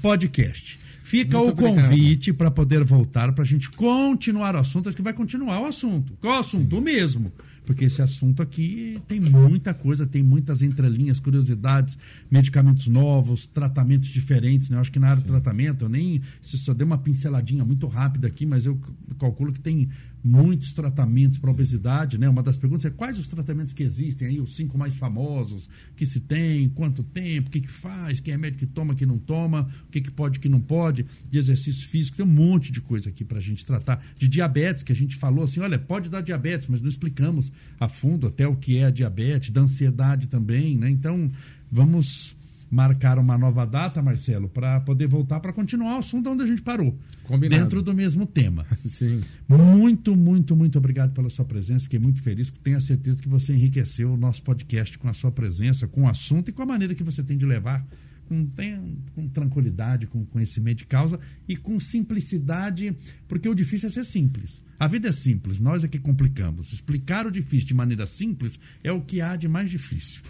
[0.00, 0.78] podcast.
[1.06, 1.88] Fica Muito o obrigado.
[1.88, 4.88] convite para poder voltar, para a gente continuar o assunto.
[4.88, 6.14] Acho que vai continuar o assunto.
[6.20, 6.76] Qual o assunto?
[6.76, 7.32] O mesmo.
[7.64, 11.96] Porque esse assunto aqui tem muita coisa, tem muitas entrelinhas, curiosidades,
[12.28, 14.68] medicamentos novos, tratamentos diferentes.
[14.68, 14.76] Né?
[14.76, 16.20] Eu acho que na área do tratamento, eu nem.
[16.42, 18.76] Só deu uma pinceladinha muito rápida aqui, mas eu
[19.16, 19.88] calculo que tem
[20.26, 22.18] muitos tratamentos para obesidade.
[22.18, 22.28] Né?
[22.28, 26.04] Uma das perguntas é quais os tratamentos que existem aí, os cinco mais famosos que
[26.04, 29.68] se tem, quanto tempo, o que, que faz, que remédio que toma, que não toma,
[29.86, 33.08] o que, que pode, que não pode, de exercício físico, tem um monte de coisa
[33.08, 34.04] aqui para a gente tratar.
[34.18, 37.88] De diabetes, que a gente falou assim, olha, pode dar diabetes, mas não explicamos a
[37.88, 40.90] fundo até o que é a diabetes, da ansiedade também, né?
[40.90, 41.30] Então,
[41.70, 42.35] vamos
[42.76, 46.60] marcar uma nova data, Marcelo, para poder voltar para continuar o assunto onde a gente
[46.60, 46.94] parou.
[47.24, 47.62] Combinado.
[47.62, 48.66] Dentro do mesmo tema.
[48.86, 49.22] Sim.
[49.48, 51.84] Muito, muito, muito obrigado pela sua presença.
[51.84, 52.52] Fiquei muito feliz.
[52.62, 56.08] Tenho a certeza que você enriqueceu o nosso podcast com a sua presença, com o
[56.08, 57.82] assunto e com a maneira que você tem de levar
[58.26, 61.18] com, tem- com tranquilidade, com conhecimento de causa
[61.48, 62.94] e com simplicidade,
[63.26, 64.62] porque o difícil é ser simples.
[64.78, 66.72] A vida é simples, nós é que complicamos.
[66.74, 70.20] Explicar o difícil de maneira simples é o que há de mais difícil.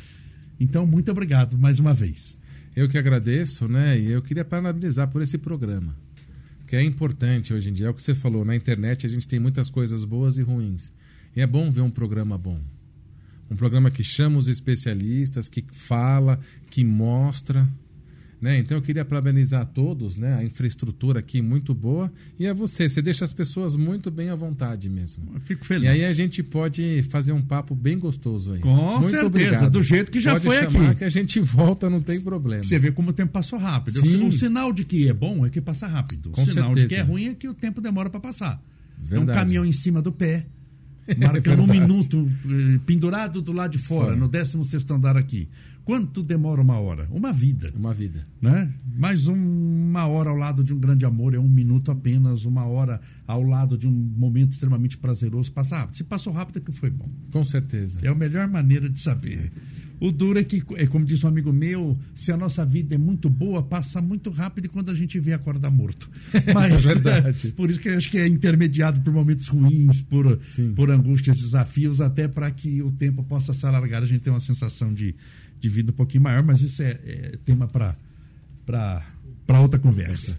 [0.58, 2.38] Então, muito obrigado mais uma vez.
[2.74, 3.98] Eu que agradeço, né?
[3.98, 5.96] E eu queria parabenizar por esse programa.
[6.66, 7.86] Que é importante hoje em dia.
[7.86, 10.92] É o que você falou, na internet a gente tem muitas coisas boas e ruins.
[11.34, 12.60] E é bom ver um programa bom.
[13.50, 16.40] Um programa que chama os especialistas, que fala,
[16.70, 17.68] que mostra.
[18.40, 18.58] Né?
[18.58, 20.34] Então eu queria parabenizar a todos, né?
[20.34, 22.12] A infraestrutura aqui muito boa.
[22.38, 25.24] E a você, você deixa as pessoas muito bem à vontade mesmo.
[25.34, 25.84] Eu fico feliz.
[25.86, 28.60] E aí a gente pode fazer um papo bem gostoso aí.
[28.60, 29.70] Com Muito certeza, obrigado.
[29.70, 30.98] do jeito que já Pode foi chamar aqui.
[30.98, 32.62] que a gente volta, não tem problema.
[32.62, 34.00] Você vê como o tempo passou rápido.
[34.00, 34.26] Sim.
[34.28, 36.28] O sinal de que é bom é que passa rápido.
[36.30, 36.88] Com o sinal de certeza.
[36.88, 38.62] que é ruim é que o tempo demora para passar.
[39.10, 39.38] É um Verdade.
[39.38, 40.46] caminhão em cima do pé,
[41.18, 41.80] marcando um verdade.
[41.80, 44.16] minuto, eh, pendurado do lado de fora, Fora.
[44.16, 45.48] no 16 andar aqui.
[45.84, 47.06] Quanto demora uma hora?
[47.12, 47.72] Uma vida.
[47.76, 48.26] Uma vida.
[48.42, 48.72] Né?
[48.98, 49.34] Mais um-
[49.88, 53.40] uma hora ao lado de um grande amor é um minuto apenas, uma hora ao
[53.44, 55.96] lado de um momento extremamente prazeroso passa rápido.
[55.96, 57.08] Se passou rápido é que foi bom.
[57.30, 58.00] Com certeza.
[58.02, 59.52] É a melhor maneira de saber.
[59.98, 62.98] O duro é que, é como disse um amigo meu, se a nossa vida é
[62.98, 66.10] muito boa, passa muito rápido e quando a gente vê, acorda morto.
[66.54, 67.52] Mas, é verdade.
[67.56, 70.72] por isso que eu acho que é intermediado por momentos ruins, por, Sim.
[70.74, 74.40] por angústias, desafios, até para que o tempo possa se alargar, a gente tem uma
[74.40, 75.14] sensação de,
[75.58, 77.96] de vida um pouquinho maior, mas isso é, é tema para
[79.60, 80.38] outra conversa.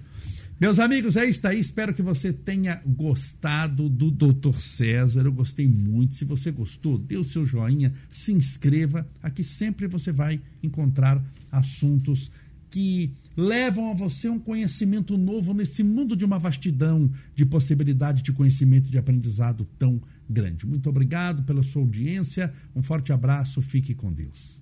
[0.59, 1.59] Meus amigos, é isso aí.
[1.59, 4.59] Espero que você tenha gostado do Dr.
[4.59, 5.21] César.
[5.23, 6.15] Eu gostei muito.
[6.15, 9.07] Se você gostou, dê o seu joinha, se inscreva.
[9.21, 12.31] Aqui sempre você vai encontrar assuntos
[12.71, 18.33] que levam a você um conhecimento novo nesse mundo de uma vastidão de possibilidade de
[18.33, 20.65] conhecimento e de aprendizado tão grande.
[20.65, 22.51] Muito obrigado pela sua audiência.
[22.75, 23.61] Um forte abraço.
[23.61, 24.61] Fique com Deus.